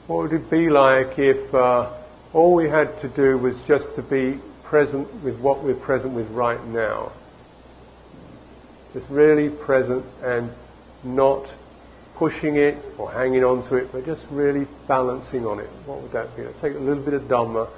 [0.08, 2.02] What would it be like if uh,
[2.32, 4.40] all we had to do was just to be
[4.72, 7.12] present with what we're present with right now?
[8.94, 10.50] Just really present and
[11.04, 11.46] not
[12.16, 15.68] pushing it or hanging on to it, but just really balancing on it.
[15.84, 16.44] What would that be?
[16.62, 17.68] Take a little bit of Dhamma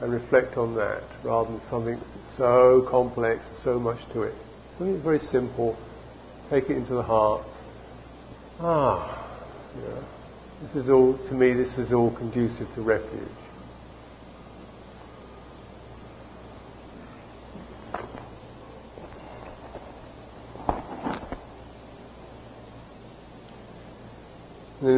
[0.00, 4.34] and reflect on that rather than something that's so complex, so much to it.
[4.78, 5.76] Something very simple,
[6.50, 7.46] take it into the heart.
[8.58, 9.30] Ah,
[9.76, 10.02] yeah.
[10.62, 13.28] This is all, to me, this is all conducive to refuge.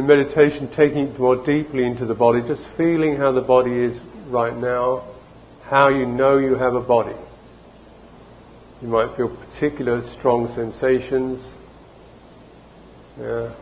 [0.05, 3.99] In meditation, taking it more deeply into the body, just feeling how the body is
[4.27, 5.15] right now,
[5.63, 7.15] how you know you have a body.
[8.81, 11.49] You might feel particular strong sensations.
[13.19, 13.55] Yeah.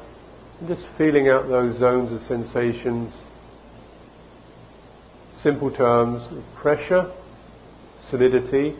[0.67, 3.13] Just feeling out those zones of sensations.
[5.41, 7.11] Simple terms pressure,
[8.09, 8.75] solidity,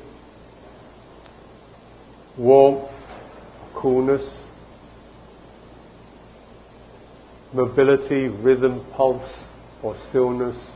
[2.38, 2.89] warmth,
[3.76, 4.42] coolness,
[7.54, 9.45] mobility, rhythm, pulse,
[9.84, 10.72] or stillness.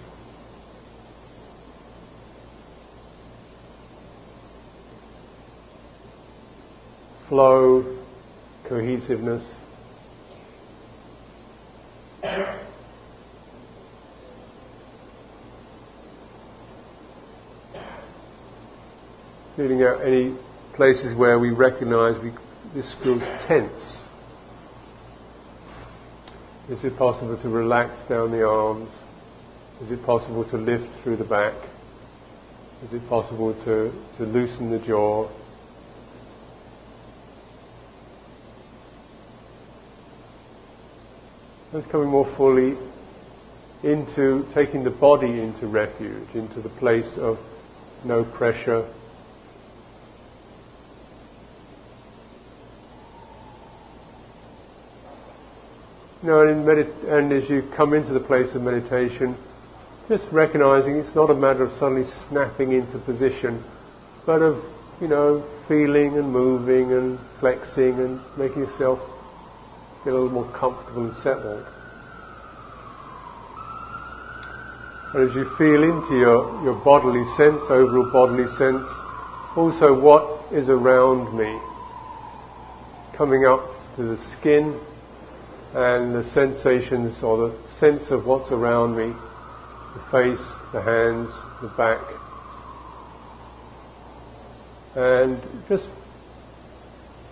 [7.28, 7.98] flow,
[8.68, 9.44] cohesiveness.
[19.56, 20.38] Feeling out any
[20.76, 22.32] places where we recognize we,
[22.74, 24.07] this feels tense.
[26.70, 28.89] Is it possible to relax down the arms?
[29.82, 31.53] Is it possible to lift through the back?
[32.84, 35.30] Is it possible to, to loosen the jaw?
[41.74, 42.78] It's coming more fully
[43.84, 47.38] into taking the body into refuge, into the place of
[48.03, 48.86] no pressure.
[56.24, 59.38] And, medit- and as you come into the place of meditation,
[60.07, 63.63] just recognizing it's not a matter of suddenly snapping into position,
[64.26, 64.63] but of,
[64.99, 68.99] you know, feeling and moving and flexing and making yourself
[70.03, 71.63] feel a little more comfortable and settled.
[75.13, 78.88] And as you feel into your, your bodily sense, overall bodily sense,
[79.55, 81.59] also what is around me,
[83.15, 83.61] coming up
[83.97, 84.80] to the skin
[85.74, 89.13] and the sensations or the sense of what's around me,
[89.93, 91.30] the face, the hands,
[91.61, 92.01] the back,
[94.95, 95.88] and just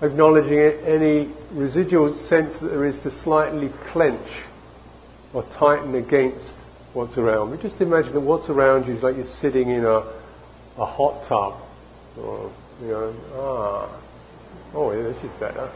[0.01, 4.27] acknowledging it, any residual sense that there is to slightly clench
[5.33, 6.53] or tighten against
[6.93, 7.57] what's around me.
[7.61, 9.97] Just imagine that what's around you is like you're sitting in a,
[10.77, 11.61] a hot tub,
[12.17, 14.01] or you know, ah,
[14.73, 15.71] oh yeah, this is better.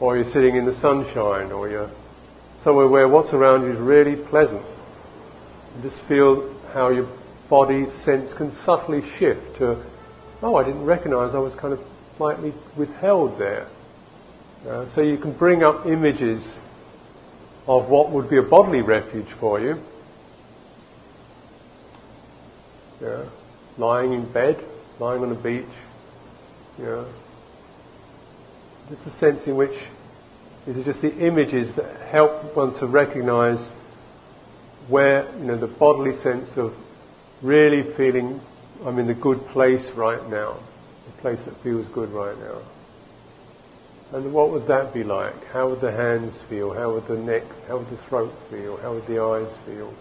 [0.00, 1.90] Or you're sitting in the sunshine, or you're
[2.62, 4.64] somewhere where what's around you is really pleasant.
[5.82, 7.08] Just feel how your
[7.48, 9.84] body sense can subtly shift to,
[10.42, 11.80] oh, I didn't recognize I was kind of
[12.16, 13.68] slightly withheld there.
[14.66, 16.46] Uh, so you can bring up images
[17.66, 19.76] of what would be a bodily refuge for you.
[23.00, 23.28] Yeah.
[23.76, 24.64] Lying in bed,
[24.98, 25.64] lying on a beach,
[26.78, 27.04] yeah.
[28.90, 29.76] Just the sense in which
[30.66, 33.68] these are just the images that help one to recognize
[34.88, 36.74] where, you know, the bodily sense of
[37.42, 38.40] really feeling
[38.84, 40.58] I'm in the good place right now,
[41.06, 42.62] the place that feels good right now.
[44.12, 45.34] And what would that be like?
[45.46, 46.72] How would the hands feel?
[46.72, 48.76] How would the neck, how would the throat feel?
[48.76, 49.92] How would the eyes feel?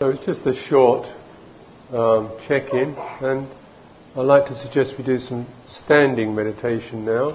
[0.00, 1.06] So it's just a short
[1.92, 3.48] um, check-in, and
[4.14, 7.34] I'd like to suggest we do some standing meditation now.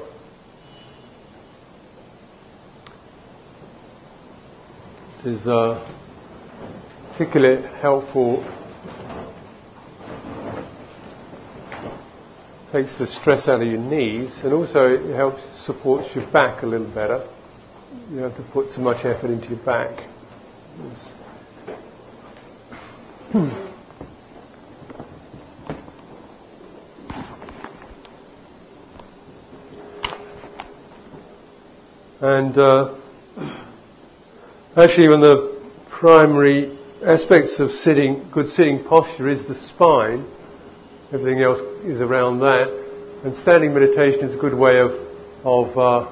[5.23, 5.83] This is uh,
[7.11, 8.43] particularly helpful
[12.71, 16.65] takes the stress out of your knees and also it helps supports your back a
[16.67, 17.27] little better.
[18.11, 20.07] You don't have to put so much effort into your back.
[32.27, 32.95] And uh,
[34.75, 40.27] actually, one of the primary aspects of sitting, good sitting posture is the spine
[41.13, 42.67] Everything else is around that.
[43.23, 44.91] And standing meditation is a good way of,
[45.45, 46.11] of uh,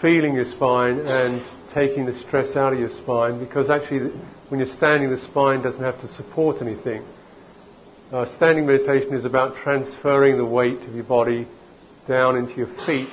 [0.00, 1.44] feeling your spine and
[1.74, 4.10] taking the stress out of your spine because actually
[4.48, 7.04] when you're standing the spine doesn't have to support anything.
[8.10, 11.46] Uh, standing meditation is about transferring the weight of your body
[12.06, 13.12] down into your feet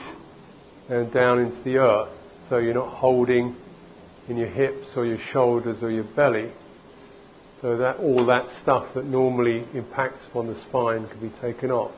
[0.89, 2.09] and down into the earth.
[2.49, 3.55] So you're not holding
[4.27, 6.51] in your hips or your shoulders or your belly.
[7.61, 11.93] So that all that stuff that normally impacts upon the spine can be taken off.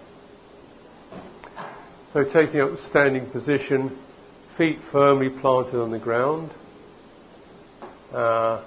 [2.13, 3.97] So taking up a standing position,
[4.57, 6.51] feet firmly planted on the ground.
[8.13, 8.63] Uh,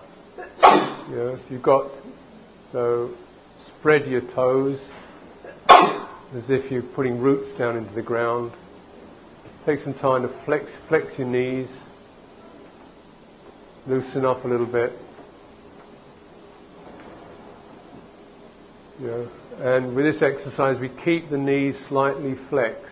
[1.08, 1.90] you know, if you've got
[2.72, 3.12] so
[3.78, 4.78] spread your toes
[5.68, 8.52] as if you're putting roots down into the ground.
[9.66, 11.68] Take some time to flex flex your knees,
[13.86, 14.92] loosen up a little bit.
[19.02, 19.26] Yeah.
[19.58, 22.86] And with this exercise, we keep the knees slightly flexed.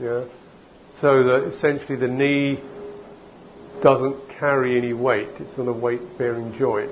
[0.00, 0.24] Yeah.
[1.00, 2.58] So that essentially the knee
[3.82, 5.28] doesn't carry any weight.
[5.38, 6.90] It's not a weight-bearing joint.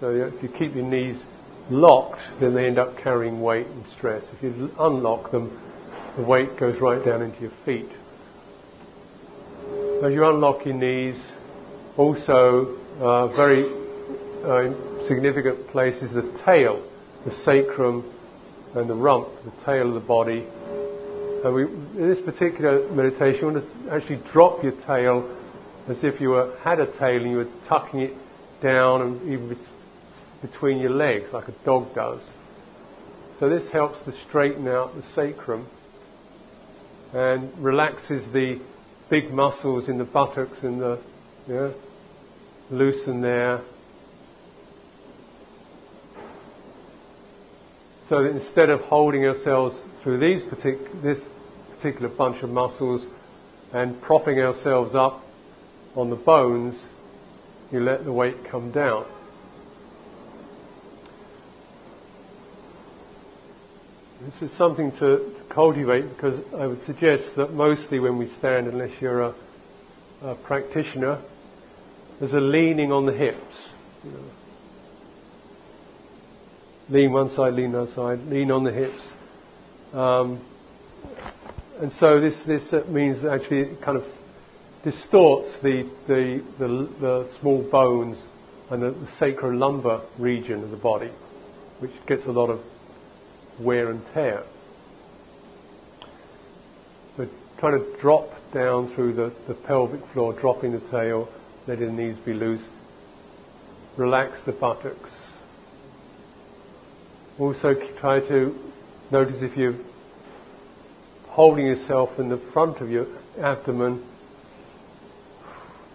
[0.00, 1.22] So if you keep your knees
[1.70, 4.24] locked, then they end up carrying weight and stress.
[4.32, 5.60] If you unlock them,
[6.16, 7.88] the weight goes right down into your feet.
[10.00, 11.20] As you unlock your knees,
[11.96, 13.64] also uh, very
[14.44, 16.88] uh, significant place is the tail
[17.24, 18.08] the sacrum
[18.76, 20.46] and the rump, the tail of the body.
[21.44, 25.36] And we, in this particular meditation, you want to actually drop your tail
[25.88, 28.14] as if you were, had a tail and you were tucking it
[28.62, 29.58] down and even
[30.42, 32.24] between your legs, like a dog does.
[33.40, 35.66] So this helps to straighten out the sacrum
[37.12, 38.60] and relaxes the
[39.10, 41.00] big muscles in the buttocks and the
[41.48, 41.70] yeah,
[42.70, 43.62] loosen there
[48.08, 51.20] So that instead of holding ourselves through these partic- this
[51.76, 53.06] particular bunch of muscles
[53.72, 55.22] and propping ourselves up
[55.94, 56.82] on the bones,
[57.70, 59.04] you let the weight come down.
[64.28, 68.66] This is something to, to, cultivate because I would suggest that mostly when we stand,
[68.66, 69.34] unless you're a,
[70.22, 71.22] a practitioner,
[72.18, 73.70] there's a leaning on the hips.
[74.04, 74.24] You know
[76.90, 79.02] lean one side, lean the other side, lean on the hips.
[79.92, 80.44] Um,
[81.80, 84.04] and so this, this means that actually it kind of
[84.84, 86.68] distorts the, the, the,
[87.00, 88.22] the small bones
[88.70, 91.10] and the, the sacrolumbar region of the body,
[91.80, 92.60] which gets a lot of
[93.60, 94.44] wear and tear.
[97.16, 97.28] But
[97.58, 101.28] trying to drop down through the, the pelvic floor, dropping the tail,
[101.66, 102.64] letting the knees be loose,
[103.96, 105.10] relax the buttocks,
[107.38, 108.56] also try to
[109.12, 109.76] notice if you're
[111.26, 113.06] holding yourself in the front of your
[113.40, 114.04] abdomen,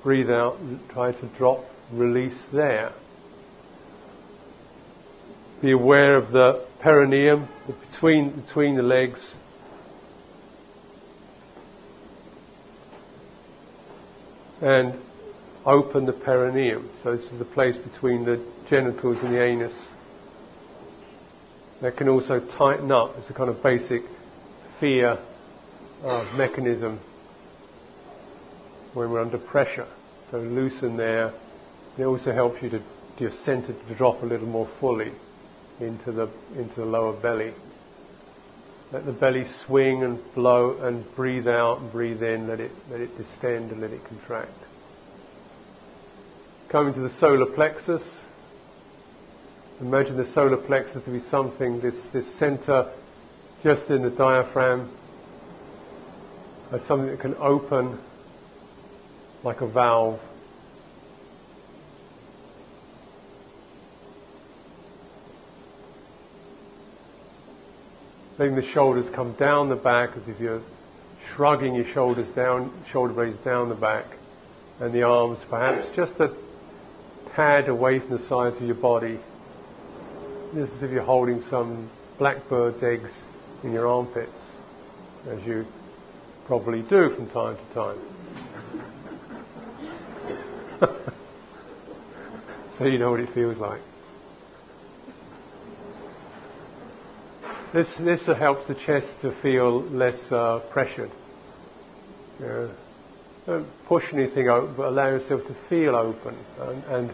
[0.04, 0.58] breathe out
[0.90, 2.94] try to drop, release there.
[5.62, 9.36] Be aware of the perineum between, between the legs.
[14.62, 15.00] And
[15.66, 16.90] open the perineum.
[17.02, 19.74] So this is the place between the genitals and the anus
[21.82, 23.16] that can also tighten up.
[23.18, 24.02] It's a kind of basic
[24.80, 25.18] fear
[26.04, 27.00] uh, mechanism
[28.94, 29.88] when we're under pressure.
[30.32, 31.34] So loosen there.
[31.98, 32.82] It also helps you to
[33.20, 35.14] your center to drop a little more fully
[35.80, 37.54] into the into the lower belly.
[38.92, 42.48] Let the belly swing and blow and breathe out and breathe in.
[42.48, 44.52] Let it, let it distend and let it contract.
[46.70, 48.04] Coming to the solar plexus.
[49.82, 52.94] Imagine the solar plexus to be something, this, this center
[53.64, 54.96] just in the diaphragm,
[56.72, 58.00] as something that can open
[59.44, 60.20] like a valve.
[68.40, 70.64] Letting the shoulders come down the back as if you're
[71.36, 74.06] shrugging your shoulders down, shoulder blades down the back,
[74.80, 76.36] and the arms perhaps just a
[77.36, 79.20] tad away from the sides of your body.
[80.56, 83.12] Just as if you're holding some blackbird's eggs
[83.64, 84.32] in your armpits,
[85.28, 85.66] as you
[86.48, 88.00] probably do from time to time.
[92.80, 93.82] so you know what it feels like.
[97.74, 101.10] This, this helps the chest to feel less uh, pressured.
[103.48, 107.14] Don't push anything out, but allow yourself to feel open and, and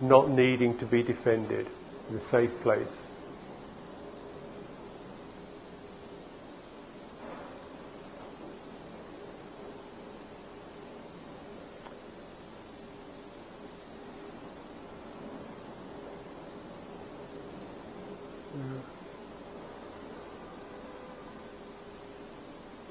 [0.00, 1.68] not needing to be defended
[2.08, 2.90] in a safe place.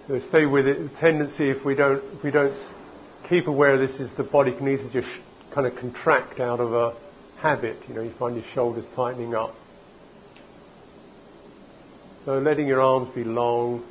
[0.10, 0.80] So stay with it.
[0.92, 2.56] The tendency, if we don't, if we don't
[3.30, 5.08] keep aware of this, is the body can easily just
[5.54, 6.98] kind of contract out of a
[7.38, 7.78] habit.
[7.88, 9.54] You know, you find your shoulders tightening up.
[12.26, 13.84] So letting your arms be long.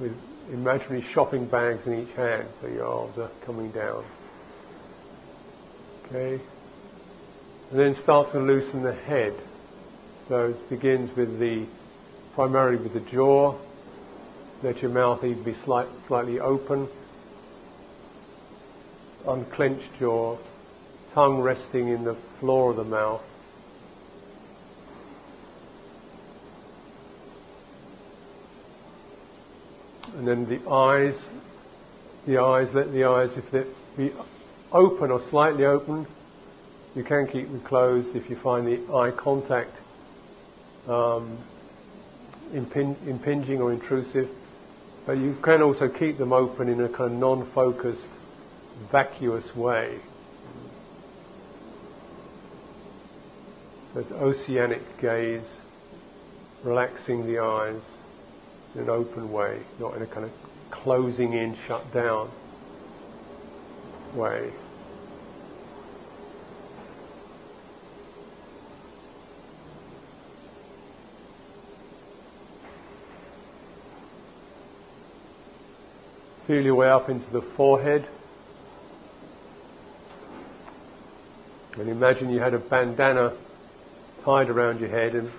[0.00, 0.16] With
[0.52, 4.04] imaginary shopping bags in each hand, so your arms are coming down.
[6.06, 6.40] Okay?
[7.72, 9.34] And then start to loosen the head.
[10.28, 11.66] So it begins with the,
[12.34, 13.58] primarily with the jaw.
[14.62, 16.88] Let your mouth even be slight, slightly open.
[19.28, 20.38] Unclenched jaw.
[21.12, 23.22] Tongue resting in the floor of the mouth.
[30.16, 31.20] And then the eyes,
[32.26, 33.64] the eyes, let the eyes, if they
[33.98, 34.10] be
[34.72, 36.06] open or slightly open,
[36.94, 39.72] you can keep them closed if you find the eye contact
[40.88, 41.38] um,
[42.52, 44.28] imping- impinging or intrusive,
[45.06, 48.08] but you can also keep them open in a kind of non-focused,
[48.90, 49.98] vacuous way.
[53.96, 55.46] It's oceanic gaze,
[56.64, 57.80] relaxing the eyes
[58.74, 60.32] in an open way, not in a kind of
[60.70, 62.30] closing in, shut down
[64.14, 64.50] way.
[76.46, 78.06] Feel your way up into the forehead.
[81.78, 83.34] And imagine you had a bandana
[84.24, 85.30] tied around your head and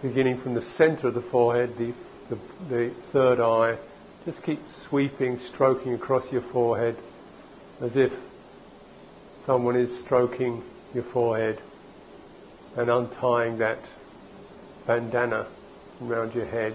[0.00, 1.92] beginning from the center of the forehead, the,
[2.30, 2.38] the,
[2.70, 3.76] the third eye,
[4.24, 6.96] just keep sweeping, stroking across your forehead
[7.82, 8.10] as if
[9.44, 10.62] someone is stroking
[10.94, 11.60] your forehead
[12.76, 13.78] and untying that
[14.86, 15.46] bandana
[16.00, 16.74] around your head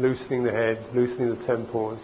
[0.00, 2.00] loosening the head, loosening the temples.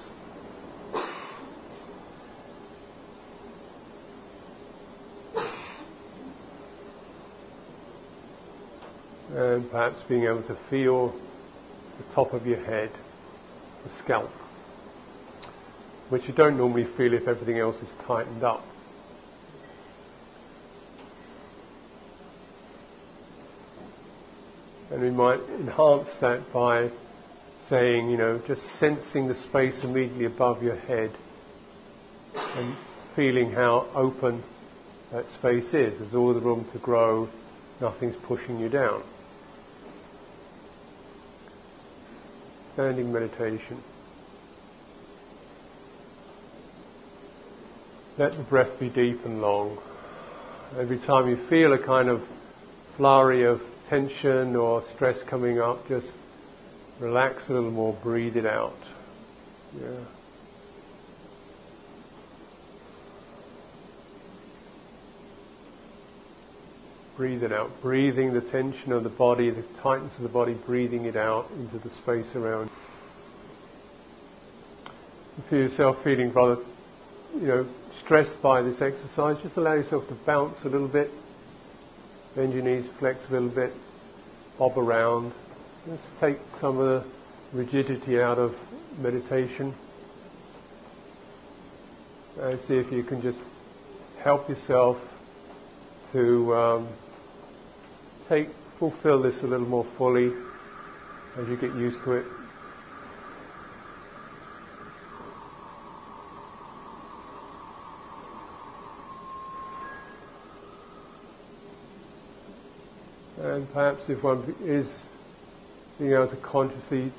[9.30, 11.09] And perhaps being able to feel
[11.99, 12.90] the top of your head,
[13.84, 14.30] the scalp,
[16.11, 18.62] which you don't normally feel if everything else is tightened up.
[24.90, 26.90] And we might enhance that by
[27.68, 31.10] saying, you know, just sensing the space immediately above your head
[32.34, 32.76] and
[33.14, 34.42] feeling how open
[35.12, 35.98] that space is.
[35.98, 37.28] There's all the room to grow,
[37.80, 39.02] nothing's pushing you down.
[42.74, 43.82] Standing meditation.
[48.18, 49.78] Let the breath be deep and long.
[50.78, 52.22] Every time you feel a kind of
[52.96, 56.06] flurry of tension or stress coming up, just
[56.99, 58.78] Relax a little more, breathe it out.
[59.78, 60.05] Yeah.
[67.16, 67.70] Breathe it out.
[67.82, 71.78] Breathing the tension of the body, the tightness of the body, breathing it out into
[71.78, 72.70] the space around.
[75.38, 76.62] If You feel yourself feeling rather,
[77.34, 77.66] you know,
[78.05, 81.11] stressed by this exercise, just allow yourself to bounce a little bit.
[82.34, 83.72] Bend your knees, flex a little bit,
[84.59, 85.32] bob around.
[85.89, 87.09] Let's take some of the
[87.57, 88.57] rigidity out of
[88.99, 89.72] meditation.
[92.41, 93.39] And see if you can just
[94.18, 94.97] help yourself
[96.12, 96.89] to um,
[98.28, 98.49] take
[98.80, 100.32] fulfill this a little more fully
[101.39, 102.26] as you get used to it.
[113.39, 114.89] And perhaps if one is
[115.99, 117.12] being able to consciously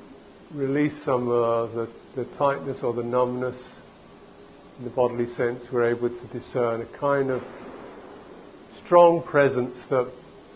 [0.52, 3.56] release some of the, the tightness or the numbness
[4.78, 7.42] in the bodily sense, we're able to discern a kind of
[8.84, 10.10] strong presence that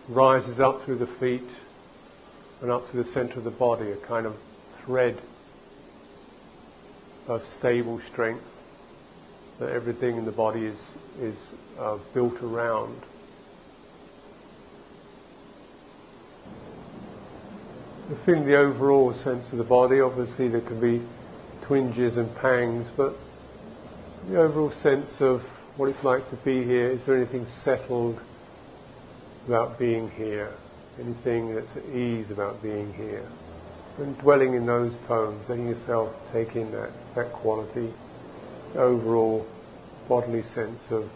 [0.09, 1.43] rises up through the feet
[2.61, 4.37] and up through the center of the body, a kind of
[4.85, 5.20] thread
[7.27, 8.45] of stable strength
[9.59, 10.81] that everything in the body is,
[11.18, 11.37] is
[11.79, 12.97] uh, built around.
[18.25, 21.07] Feeling the overall sense of the body, obviously there can be
[21.63, 23.15] twinges and pangs, but
[24.29, 25.43] the overall sense of
[25.77, 26.91] what it's like to be here.
[26.91, 28.21] Is there anything settled
[29.47, 30.53] about being here?
[31.01, 33.27] Anything that's at ease about being here?
[33.99, 37.93] And dwelling in those tones, letting yourself take in that, that quality,
[38.75, 39.47] overall
[40.09, 41.09] bodily sense of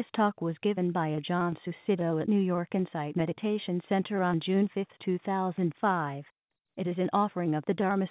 [0.00, 4.66] This talk was given by Ajahn Sucitto at New York Insight Meditation Center on June
[4.74, 6.24] 5, 2005.
[6.78, 8.08] It is an offering of the Dharma